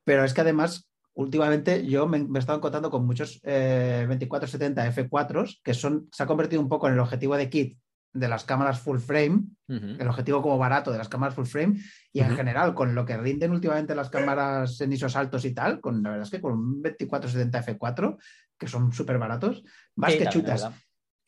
[0.03, 5.59] pero es que además últimamente yo me, he estado encontrando con muchos eh, 2470 F4
[5.63, 7.77] que son, se ha convertido un poco en el objetivo de kit
[8.13, 11.79] de las cámaras full frame, el objetivo como barato de las cámaras full frame,
[12.11, 15.79] y en general con lo que rinden últimamente las cámaras en ISOs altos y tal,
[15.79, 18.17] con la verdad es que con un 2470 F4,
[18.57, 19.63] que son súper baratos,
[19.95, 20.69] más que chutas.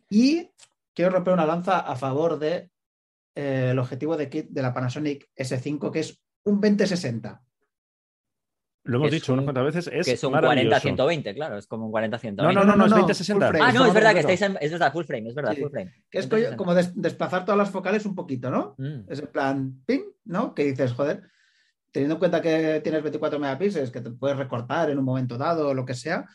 [0.09, 0.51] Y
[0.93, 2.69] quiero romper una lanza a favor de
[3.35, 7.41] eh, el objetivo de kit de la Panasonic S5, que es un 2060.
[8.85, 11.93] Lo hemos dicho unas cuantas veces, es Que es un 40-120, claro, es como un
[11.93, 12.35] 40-120.
[12.35, 13.59] No, no, no, no, es 20-60.
[13.61, 15.93] Ah, no, es verdad que estáis en, es verdad, full frame, es verdad, full frame.
[16.09, 16.27] Que es
[16.57, 18.75] como desplazar todas las focales un poquito, ¿no?
[18.77, 19.09] Mm.
[19.09, 20.53] Es en plan, ping, ¿no?
[20.53, 21.23] Que dices, joder,
[21.91, 25.69] teniendo en cuenta que tienes 24 megapíxeles, que te puedes recortar en un momento dado
[25.69, 26.25] o lo que sea,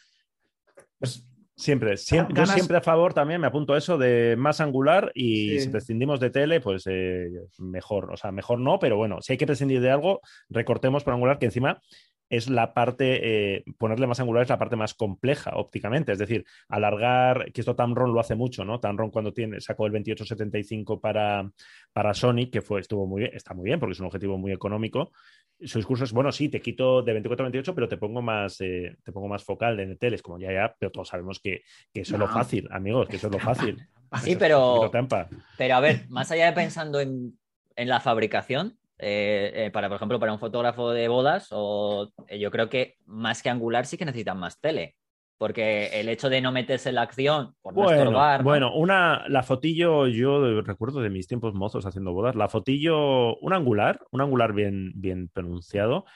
[0.99, 1.29] pues
[1.59, 5.59] Siempre, siempre yo siempre a favor también me apunto a eso de más angular y
[5.59, 8.13] si prescindimos de tele, pues eh, mejor.
[8.13, 11.41] O sea, mejor no, pero bueno, si hay que prescindir de algo, recortemos por angular,
[11.41, 11.83] que encima
[12.31, 16.45] es la parte, eh, ponerle más angular es la parte más compleja ópticamente, es decir,
[16.69, 18.81] alargar, que esto Tamron lo hace mucho, ¿no?
[18.81, 21.51] Tamron cuando tiene, sacó el 2875 para,
[21.93, 24.53] para Sony, que fue, estuvo muy bien, está muy bien porque es un objetivo muy
[24.53, 25.13] económico.
[25.61, 28.61] Su discurso es, bueno, sí, te quito de 24 a 28, pero te pongo más,
[28.61, 31.63] eh, te pongo más focal de teles, como ya, ya, pero todos sabemos que,
[31.95, 33.79] eso es lo fácil, amigos, que eso es lo fácil.
[34.23, 34.91] Sí, pero,
[35.59, 37.39] pero a ver, más allá de pensando en,
[37.75, 42.39] en la fabricación, eh, eh, para, por ejemplo, para un fotógrafo de bodas, o eh,
[42.39, 44.97] yo creo que más que angular sí que necesitan más tele.
[45.39, 48.43] Porque el hecho de no meterse en la acción, por no bueno, estorbar.
[48.43, 53.53] Bueno, una, la fotillo, yo recuerdo de mis tiempos mozos haciendo bodas, la fotillo, un
[53.53, 56.07] angular, un angular bien, bien pronunciado,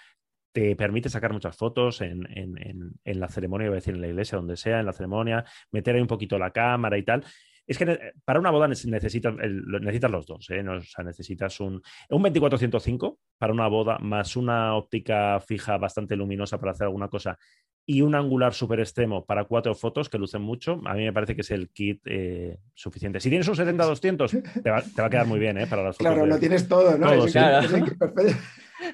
[0.53, 4.09] te permite sacar muchas fotos en, en, en, la ceremonia, iba a decir en la
[4.09, 7.25] iglesia, donde sea, en la ceremonia, meter ahí un poquito la cámara y tal.
[7.67, 10.67] Es que para una boda necesitas, necesitas los dos, ¿eh?
[10.69, 16.59] o sea, necesitas un, un 2405 para una boda más una óptica fija bastante luminosa
[16.59, 17.39] para hacer alguna cosa
[17.85, 21.35] y un angular super extremo para cuatro fotos que lucen mucho, a mí me parece
[21.35, 23.19] que es el kit eh, suficiente.
[23.21, 25.67] Si tienes un 70-200, te va, a quedar muy bien, ¿eh?
[25.67, 26.13] Para las fotos.
[26.13, 27.27] Claro, lo tienes todo, ¿no?
[27.27, 27.63] ya,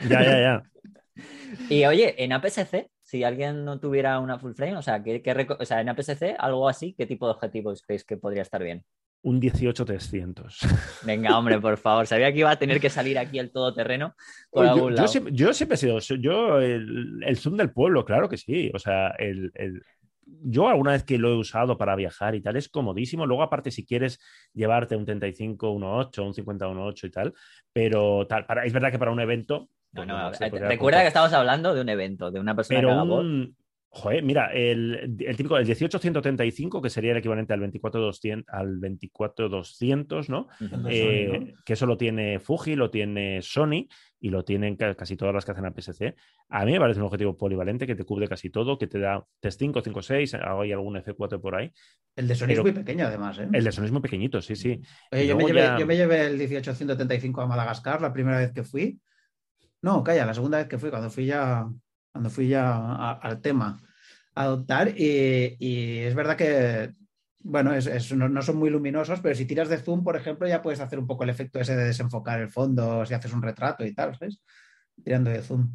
[0.09, 0.63] ya, ya.
[1.69, 5.23] Y oye, en APS-C, si alguien no tuviera una full frame, o sea, ¿qué,
[5.59, 8.85] o sea, en APS-C, algo así, ¿qué tipo de objetivo creéis que podría estar bien?
[9.23, 11.05] un 18-300.
[11.05, 12.07] Venga, hombre, por favor.
[12.07, 14.15] Sabía que iba a tener que salir aquí el todoterreno
[14.51, 15.09] por algún lado.
[15.33, 18.71] Yo, siempre, he sido yo el, zoom del pueblo, claro que sí.
[18.73, 19.51] O sea, el,
[20.25, 23.27] yo alguna vez que lo he usado para viajar y tal, es comodísimo.
[23.27, 24.21] Luego, aparte, si quieres
[24.55, 27.35] llevarte un 35 1.8, un 50 1.8 y tal,
[27.73, 29.69] pero tal, para, es verdad que para un evento...
[29.93, 33.53] Bueno, recuerda que estamos hablando de un evento, de una persona pero que
[33.91, 40.47] Joder, mira, el, típico, el 18135, que sería el equivalente al 24200, al 24200 ¿no?
[40.91, 43.89] Eh, que eso lo tiene Fuji, lo tiene Sony
[44.21, 46.15] y lo tienen casi todas las que hacen a PSC.
[46.51, 49.25] A mí me parece un objetivo polivalente que te cubre casi todo, que te da
[49.41, 51.73] test 5, 5, 6, hay algún F4 por ahí.
[52.15, 53.39] El de Sony es muy pequeño, además.
[53.39, 53.49] ¿eh?
[53.51, 54.83] El de Sony es muy pequeñito, sí, sí.
[55.13, 59.01] yo, me llevé, yo, me llevé, el 18135 a Madagascar la primera vez que fui.
[59.83, 61.69] No, calla, la segunda vez que fui, cuando fui ya
[62.19, 63.81] cuando fui ya al tema
[64.35, 64.93] a adoptar.
[64.97, 66.93] Y, es verdad que,
[67.39, 67.73] bueno,
[68.17, 71.07] no, son muy luminosos, pero si tiras de zoom, por ejemplo, ya puedes hacer un
[71.07, 74.41] poco el efecto ese de desenfocar el fondo, si haces un retrato y tal, ¿sabes?
[75.05, 75.71] Tirando de zoom.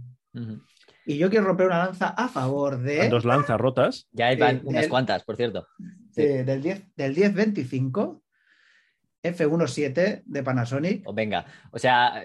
[1.06, 3.08] Y yo quiero romper una lanza a favor de.
[3.08, 4.08] Dos lanzas rotas.
[4.12, 5.68] Ya hay unas cuantas, por cierto.
[6.16, 8.22] del, 10, del 1025
[9.24, 11.08] F17 de Panasonic.
[11.08, 12.22] O venga, o sea,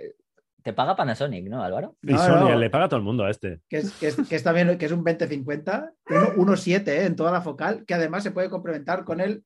[0.68, 1.96] te paga Panasonic, ¿no, Álvaro?
[2.02, 3.62] Y Sony le paga a todo el mundo a este.
[3.70, 7.06] Que es, también que es un 2050, 1.7 ¿eh?
[7.06, 9.42] en toda la focal, que además se puede complementar con el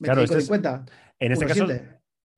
[0.00, 0.68] 2550.
[0.68, 0.84] Claro,
[1.18, 1.66] en este caso,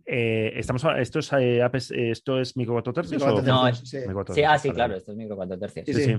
[0.05, 1.69] eh, estamos, esto es, eh,
[2.09, 3.45] esto es micro 4 tercios.
[3.45, 3.99] no, sí.
[4.33, 5.87] sí, ah, sí, claro, esto es micro 4 tercios.
[5.87, 6.17] Sí, sí.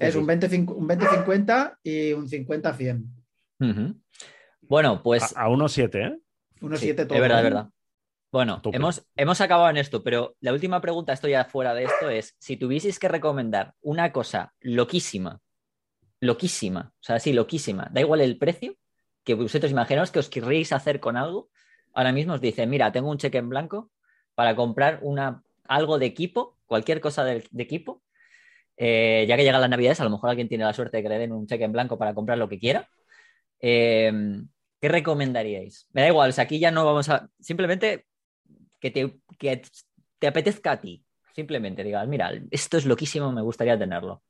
[0.00, 3.94] Es un 2050 y un 50-100.
[4.62, 5.36] Bueno, pues.
[5.36, 6.18] A, a 1.7, ¿eh?
[6.60, 7.14] 1.7 todo.
[7.14, 7.70] Es verdad, es verdad.
[8.32, 12.08] Bueno, hemos, hemos acabado en esto, pero la última pregunta, esto ya fuera de esto,
[12.08, 15.40] es si tuvieseis que recomendar una cosa loquísima,
[16.20, 18.76] loquísima, o sea, sí, loquísima, da igual el precio,
[19.24, 21.50] que vosotros imaginaos que os querréis hacer con algo,
[21.92, 23.90] ahora mismo os dice, mira, tengo un cheque en blanco
[24.36, 28.00] para comprar una, algo de equipo, cualquier cosa de, equipo,
[28.76, 31.08] eh, ya que llegan las navidades, a lo mejor alguien tiene la suerte de que
[31.08, 32.88] le den un cheque en blanco para comprar lo que quiera.
[33.60, 34.12] Eh,
[34.80, 35.88] ¿Qué recomendaríais?
[35.92, 37.28] Me da igual, o sea, aquí ya no vamos a.
[37.38, 38.06] Simplemente
[38.80, 39.62] que te, que
[40.18, 41.04] te apetezca a ti.
[41.34, 44.22] Simplemente digas, mira, esto es loquísimo, me gustaría tenerlo.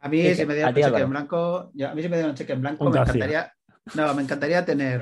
[0.00, 2.36] A mí, si me dieran un cheque en blanco, a mí si me dieran un
[2.36, 3.54] cheque en blanco, me encantaría,
[3.94, 5.00] no, me encantaría tener,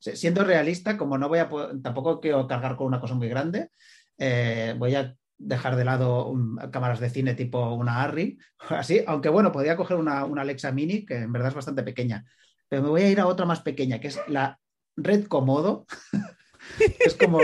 [0.00, 1.48] siendo realista, como no voy a,
[1.82, 3.70] tampoco quiero cargar con una cosa muy grande,
[4.18, 6.34] eh, voy a dejar de lado
[6.72, 8.38] cámaras de cine tipo una Arri,
[8.70, 12.24] así, aunque bueno, podría coger una, una, Alexa Mini, que en verdad es bastante pequeña,
[12.68, 14.58] pero me voy a ir a otra más pequeña, que es la
[14.96, 15.86] Red Comodo,
[16.78, 17.40] es como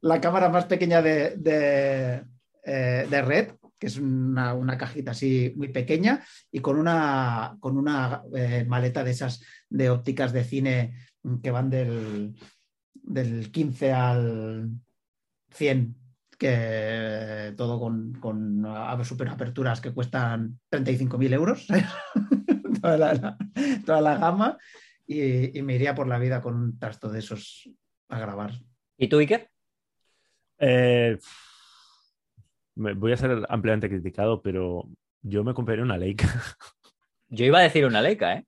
[0.00, 2.24] la cámara más pequeña de,
[2.64, 8.64] eh, red, que es una, cajita así muy pequeña y con una, con una eh,
[8.66, 10.94] maleta de esas de ópticas de cine
[11.42, 12.34] que van del,
[12.94, 14.70] del 15 al
[15.50, 15.96] 100,
[16.38, 18.64] que todo con, con
[19.04, 21.66] super aperturas que cuestan 35.000 euros,
[22.80, 23.36] toda, la,
[23.84, 24.58] toda, la, gama,
[25.06, 27.68] y, y, me iría por la vida con un trasto de esos
[28.08, 28.52] a grabar.
[28.96, 29.48] ¿Y tú, Iker?
[30.58, 31.18] Eh,
[32.74, 34.88] voy a ser ampliamente criticado, pero
[35.22, 36.26] yo me compraría una Leica.
[37.30, 38.46] Yo iba a decir una Leica, ¿eh?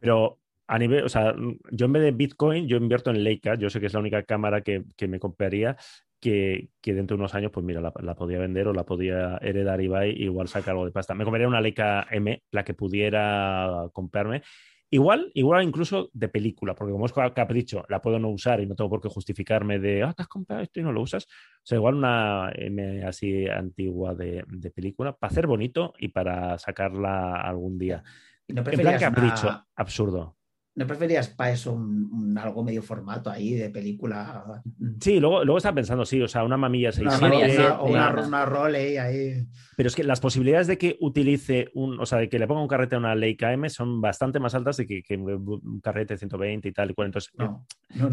[0.00, 1.32] Pero a nivel, o sea,
[1.70, 3.54] yo en vez de Bitcoin, yo invierto en Leica.
[3.54, 5.76] Yo sé que es la única cámara que, me compraría
[6.20, 10.10] que, dentro de unos años, pues mira, la, podía vender o la podía heredar Ibai
[10.10, 11.14] y igual sacar algo de pasta.
[11.14, 14.42] Me compraría una Leica M, la que pudiera comprarme.
[14.88, 18.76] Igual, igual incluso de película, porque como es capricho, la puedo no usar y no
[18.76, 21.24] tengo por qué justificarme de, ah, te has comprado esto y no lo usas.
[21.24, 27.40] O sea, igual una M así antigua de, película, para hacer bonito y para sacarla
[27.40, 28.04] algún día.
[28.46, 30.36] en plan capricho, absurdo.
[30.76, 34.62] ¿No preferías para eso un, algo medio formato ahí de película?
[35.00, 39.00] Sí, luego, luego estaba pensando, sí, o sea, una mamilla 6 Una, una, una, role
[39.00, 39.46] ahí.
[39.74, 42.60] Pero es que las posibilidades de que utilice un, o sea, de que le ponga
[42.60, 46.68] un carrete a una Leica M son bastante más altas de que, un carrete 120
[46.68, 47.06] y tal y cual.
[47.06, 47.32] Entonces,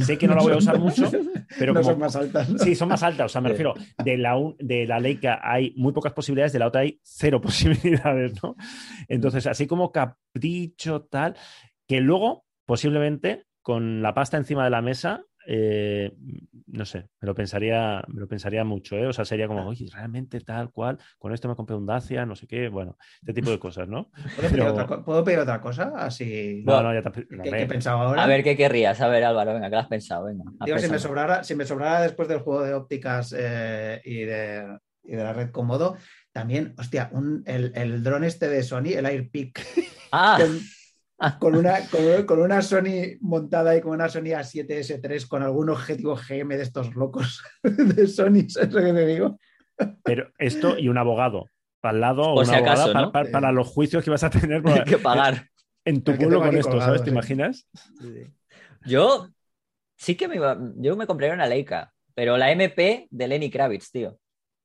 [0.05, 1.11] sé que no la voy a usar mucho,
[1.59, 2.49] pero como, son más altas.
[2.63, 3.25] Sí, son más altas.
[3.25, 3.73] O sea, me refiero,
[4.05, 8.41] de la, de la Leica hay muy pocas posibilidades, de la otra hay cero posibilidades,
[8.41, 8.55] ¿no?
[9.09, 11.35] Entonces, así como capricho tal,
[11.87, 16.11] que luego posiblemente con la pasta encima de la mesa eh,
[16.67, 19.07] no sé, me lo pensaría, me lo pensaría mucho, ¿eh?
[19.07, 22.35] O sea, sería como, oye, realmente tal cual, con esto me compré un Dacia, no
[22.35, 24.09] sé qué, bueno, este tipo de cosas, ¿no?
[24.35, 25.93] ¿Puedo, pedir, otra, cosa?
[25.95, 26.63] Así.
[26.65, 27.27] No, no, ya te...
[27.27, 28.23] ¿Qué, he pensado ahora?
[28.23, 28.99] A ver, ¿qué querrías?
[29.01, 30.25] A ver, Álvaro, venga, ¿qué has pensado?
[30.25, 34.23] Venga, Digo, si me, sobrara, si me sobrara después del juego de ópticas eh, y,
[34.23, 35.97] de, y de la red Comodo,
[36.31, 39.61] también, hostia, un, el, el dron este de Sony, el AirPic.
[40.11, 40.37] Ah.
[40.41, 40.59] Con,
[41.41, 41.79] una,
[42.25, 46.95] con, una Sony montada y con una Sony A7S3 con algún objetivo GM de estos
[46.95, 49.39] locos de Sony, ¿sabes lo que te digo?
[50.03, 51.47] Pero esto y un abogado
[51.81, 55.49] para el lado, o para, los juicios que vas a tener que pagar
[55.83, 57.03] en tu pueblo con esto, ¿sabes?
[57.03, 57.67] ¿Te imaginas?
[58.85, 59.29] Yo
[59.97, 63.91] sí que me iba, yo me compraría una Leica, pero la MP de Lenny Kravitz,
[63.91, 64.17] tío.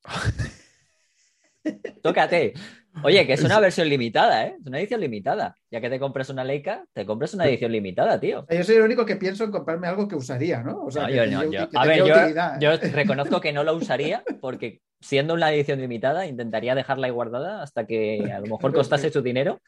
[2.03, 2.55] Tócate.
[3.03, 4.57] Oye, que es una versión limitada, ¿eh?
[4.61, 5.57] Es una edición limitada.
[5.71, 8.47] Ya que te compras una Leica, te compras una edición limitada, tío.
[8.51, 10.85] Yo soy el único que pienso en comprarme algo que usaría, ¿no?
[10.85, 11.23] O sea, yo,
[11.75, 12.05] a ver,
[12.61, 17.63] yo, reconozco que no lo usaría porque siendo una edición limitada intentaría dejarla ahí guardada
[17.63, 19.61] hasta que a lo mejor costase su dinero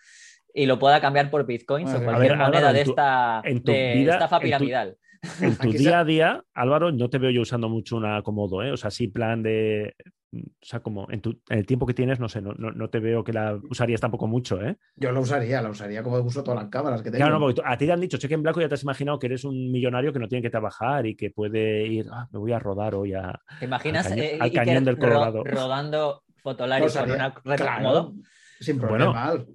[0.53, 4.97] y lo pueda cambiar por bitcoins o cualquier moneda de esta estafa piramidal.
[5.41, 8.73] En tu día a día, Álvaro, no te veo yo usando mucho una Komodo, ¿eh?
[8.73, 9.95] O sea, sí, plan de.
[10.33, 13.33] O sea, como en, el tiempo que tienes, no sé, no, no, te veo que
[13.33, 14.77] la usarías tampoco mucho, ¿eh?
[14.95, 17.25] Yo la usaría, la usaría como uso todas las cámaras que tengo.
[17.25, 18.83] Claro, no, porque a ti te han dicho cheque en blanco y ya te has
[18.85, 22.29] imaginado que eres un millonario que no tiene que trabajar y que puede ir, ah,
[22.33, 23.41] me voy a rodar hoy a.
[23.59, 25.43] ¿Te imaginas al cañón, del Colorado?
[25.43, 28.15] rodando fotolarios con una red claro,
[28.61, 29.35] Sin problema.
[29.35, 29.47] Bueno,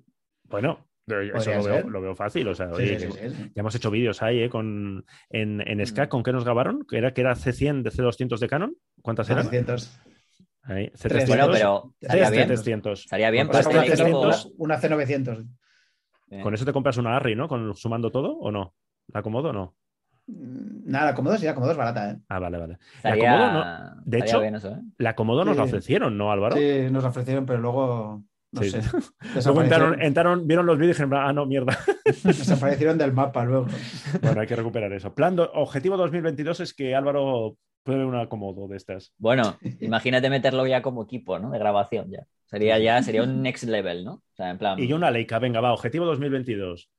[0.49, 2.47] bueno eso lo veo, fácil.
[2.47, 4.49] O sea, ya hemos hecho vídeos ahí ¿eh?
[4.49, 5.85] con, en, en mm.
[5.85, 6.09] SCAC.
[6.09, 6.85] ¿Con qué nos grabaron?
[6.87, 8.75] ¿Que era, que era C100 de C200 de Canon?
[9.01, 9.47] ¿Cuántas eran?
[9.47, 10.14] C300.
[10.65, 11.27] Ahí, C300.
[11.27, 12.51] Bueno, pero estaría bien.
[12.51, 14.31] Estaría bien para equipo...
[14.57, 15.47] Una C900.
[16.41, 17.47] Con eso te compras una Arri, ¿no?
[17.47, 18.73] Con, sumando todo o no?
[19.07, 19.75] ¿La Comodo o no?
[20.27, 22.17] Mm, nada, la Comodo sí, la Comodo es barata, ¿eh?
[22.27, 22.77] Ah, vale, vale.
[23.03, 24.01] La Comodo no.
[24.03, 24.81] De hecho, ¿eh?
[24.97, 26.55] la Comodo nos la ofrecieron, ¿no, Álvaro?
[26.55, 28.81] Sí, nos la ofrecieron, pero luego no sé.
[29.45, 29.61] Luego
[29.99, 31.77] entraron, vieron los vídeos y dijeron, ah, no, mierda.
[32.23, 33.67] Desaparecieron del mapa luego.
[34.21, 35.13] Bueno, hay que recuperar eso.
[35.13, 39.13] Plan, objetivo 2022 es que Álvaro puede ver una Comodo de estas.
[39.17, 41.51] Bueno, imagínate meterlo ya como equipo, ¿no?
[41.51, 42.25] De grabación ya.
[42.45, 44.13] Sería ya, sería un next level, ¿no?
[44.13, 44.79] O sea, en plan...
[44.79, 46.89] Y yo una Leica, venga, va, objetivo 2022.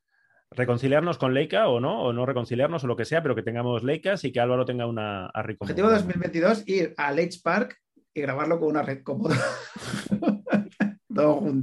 [0.51, 3.83] Reconciliarnos con Leica o no, o no reconciliarnos o lo que sea, pero que tengamos
[3.83, 7.81] Leicas y que Álvaro tenga una Objetivo 2022, ir a Leitch Park
[8.15, 9.37] y grabarlo con una red cómoda.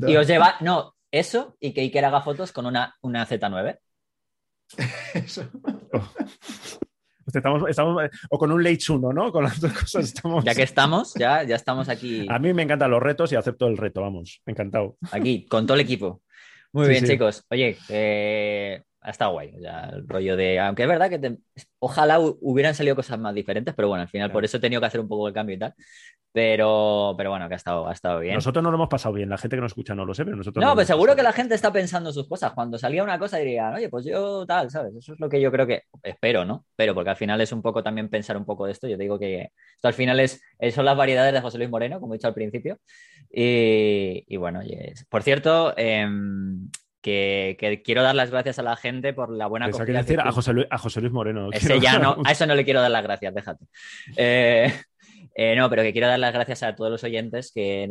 [0.08, 3.78] Y os lleva, no, eso y que Iker haga fotos con una, una Z9.
[5.14, 5.48] Eso.
[8.30, 9.32] O con un Leitch 1, ¿no?
[9.32, 10.44] Con las dos cosas estamos.
[10.44, 12.26] Ya que estamos, ya, ya estamos aquí.
[12.30, 14.42] A mí me encantan los retos y acepto el reto, vamos.
[14.46, 14.98] Encantado.
[15.12, 16.22] Aquí, con todo el equipo.
[16.72, 17.46] Muy bien, chicos.
[17.50, 19.54] Oye, eh, ha estado guay.
[19.54, 20.60] el rollo de.
[20.60, 21.38] Aunque es verdad que
[21.80, 24.88] ojalá hubieran salido cosas más diferentes, pero bueno, al final por eso he tenido que
[24.88, 25.74] hacer un poco el cambio y tal.
[26.34, 28.34] Pero, pero bueno, que ha estado, ha estado bien.
[28.34, 30.36] Nosotros no lo hemos pasado bien, la gente que nos escucha no lo sé, pero
[30.36, 30.66] nosotros.
[30.66, 32.54] No, pues seguro que la gente está pensando sus cosas.
[32.54, 34.96] Cuando salía una cosa dirían, oye, pues yo tal, ¿sabes?
[34.96, 35.84] Eso es lo que yo creo que.
[36.02, 36.66] Espero, ¿no?
[36.76, 38.88] Pero porque al final es un poco también pensar un poco de esto.
[38.88, 40.42] Yo digo que esto al final es,
[40.74, 42.80] son las variedades de José Luis Moreno, como he dicho al principio.
[43.30, 46.68] Y, bueno, oye, por cierto, em,
[47.02, 50.00] que, quiero dar las gracias a la gente por la buena acogida.
[50.00, 51.50] decir a, José Luis, a José Luis Moreno.
[51.80, 53.66] ya no, a eso no le quiero dar las gracias, déjate.
[54.18, 54.74] Eh,
[55.36, 57.88] eh, no, pero que quiero dar las gracias a todos los oyentes, que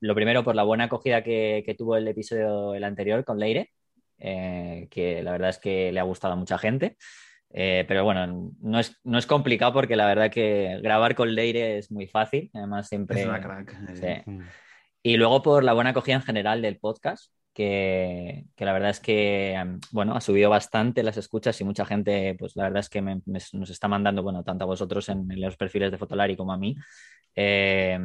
[0.00, 3.72] lo primero por la buena acogida que, tuvo el episodio el anterior con Leire,
[4.18, 6.96] eh, que la verdad es que le ha gustado a mucha gente.
[7.56, 11.78] Eh, pero bueno, no es, no es complicado porque la verdad que grabar con Leire
[11.78, 12.50] es muy fácil.
[12.52, 13.20] Además, siempre.
[13.20, 14.26] Es una crack.
[14.26, 14.42] Mm.
[15.02, 19.78] Y luego por la buena acogida en general del podcast, que, la verdad es que,
[19.92, 23.70] bueno, ha subido bastante las escuchas y mucha gente, pues la verdad es que nos
[23.70, 26.76] está mandando, bueno, tanto a vosotros en, los perfiles de Fotolari como a mí,
[27.34, 27.98] eh,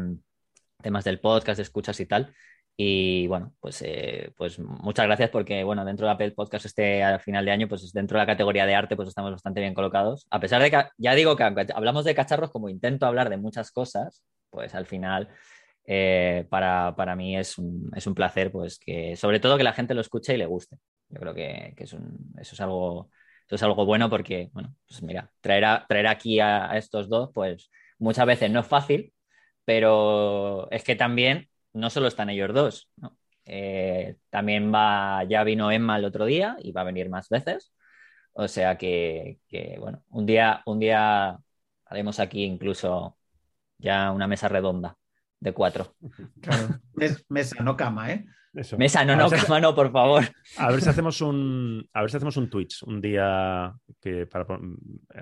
[0.81, 2.33] temas del podcast, de escuchas y tal.
[2.77, 7.19] Y bueno, pues, eh, pues muchas gracias porque, bueno, dentro de Apple Podcast este al
[7.19, 10.25] final de año, pues dentro de la categoría de arte, pues estamos bastante bien colocados.
[10.29, 13.71] A pesar de que, ya digo que hablamos de cacharros, como intento hablar de muchas
[13.71, 15.27] cosas, pues al final
[15.85, 19.73] eh, para, para, mí es un, es un, placer, pues que sobre todo que la
[19.73, 20.77] gente lo escuche y le guste.
[21.09, 23.09] Yo creo que, que es un, eso, es algo,
[23.47, 27.71] eso es algo bueno porque, bueno, pues mira, traer, traer aquí a, estos dos, pues
[27.97, 29.13] muchas veces no es fácil,
[29.65, 32.91] pero es que también no solo están ellos dos.
[33.45, 37.73] Eh, también va, ya vino Emma el otro día y va a venir más veces.
[38.33, 41.39] O sea que, que, bueno, un día, un día
[41.85, 43.17] haremos aquí incluso
[43.77, 44.97] ya una mesa redonda
[45.39, 45.95] de cuatro.
[46.41, 46.79] Claro.
[47.29, 48.25] mesa, no cama, ¿eh?
[48.51, 50.23] Mesa, no, no, cama, no, por favor.
[50.57, 54.47] A ver si hacemos un, a ver si hacemos un Twitch un día que para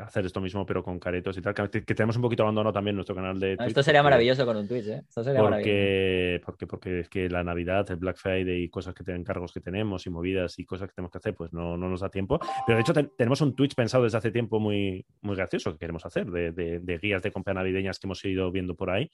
[0.06, 1.54] hacer esto mismo, pero con caretos y tal.
[1.54, 3.68] Que, tenemos un poquito abandonado también nuestro canal de Twitch.
[3.68, 5.02] Esto sería maravilloso con un Twitch, ¿eh?
[5.10, 9.04] Esto sería porque, porque, porque es que la Navidad, el Black Friday y cosas que
[9.04, 11.90] tienen cargos que tenemos y movidas y cosas que tenemos que hacer, pues no, no
[11.90, 12.40] nos da tiempo.
[12.66, 16.06] Pero de hecho tenemos un Twitch pensado desde hace tiempo muy, muy gracioso que queremos
[16.06, 19.12] hacer, de, de guías de compra navideñas que hemos ido viendo por ahí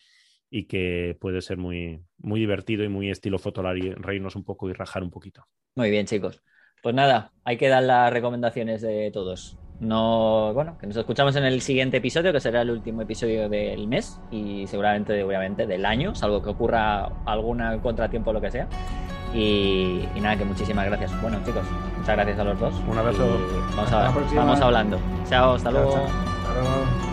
[0.56, 4.74] y que puede ser muy, muy divertido y muy estilo fotolari, reírnos un poco y
[4.74, 5.48] rajar un poquito.
[5.76, 6.44] Muy bien, chicos.
[6.84, 9.58] Pues nada, hay que dar las recomendaciones de todos.
[9.80, 13.88] No, bueno, que nos escuchamos en el siguiente episodio, que será el último episodio del
[13.88, 18.68] mes y seguramente, obviamente, del año, salvo que ocurra algún contratiempo o lo que sea.
[19.34, 21.20] Y, nada, que muchísimas gracias.
[21.20, 21.66] Bueno, chicos,
[21.98, 22.76] muchas gracias a los dos.
[22.88, 23.26] Un abrazo.
[23.76, 25.00] Vamos, a, vamos hablando.
[25.28, 25.96] Chao, hasta luego.
[25.96, 27.13] Hasta luego.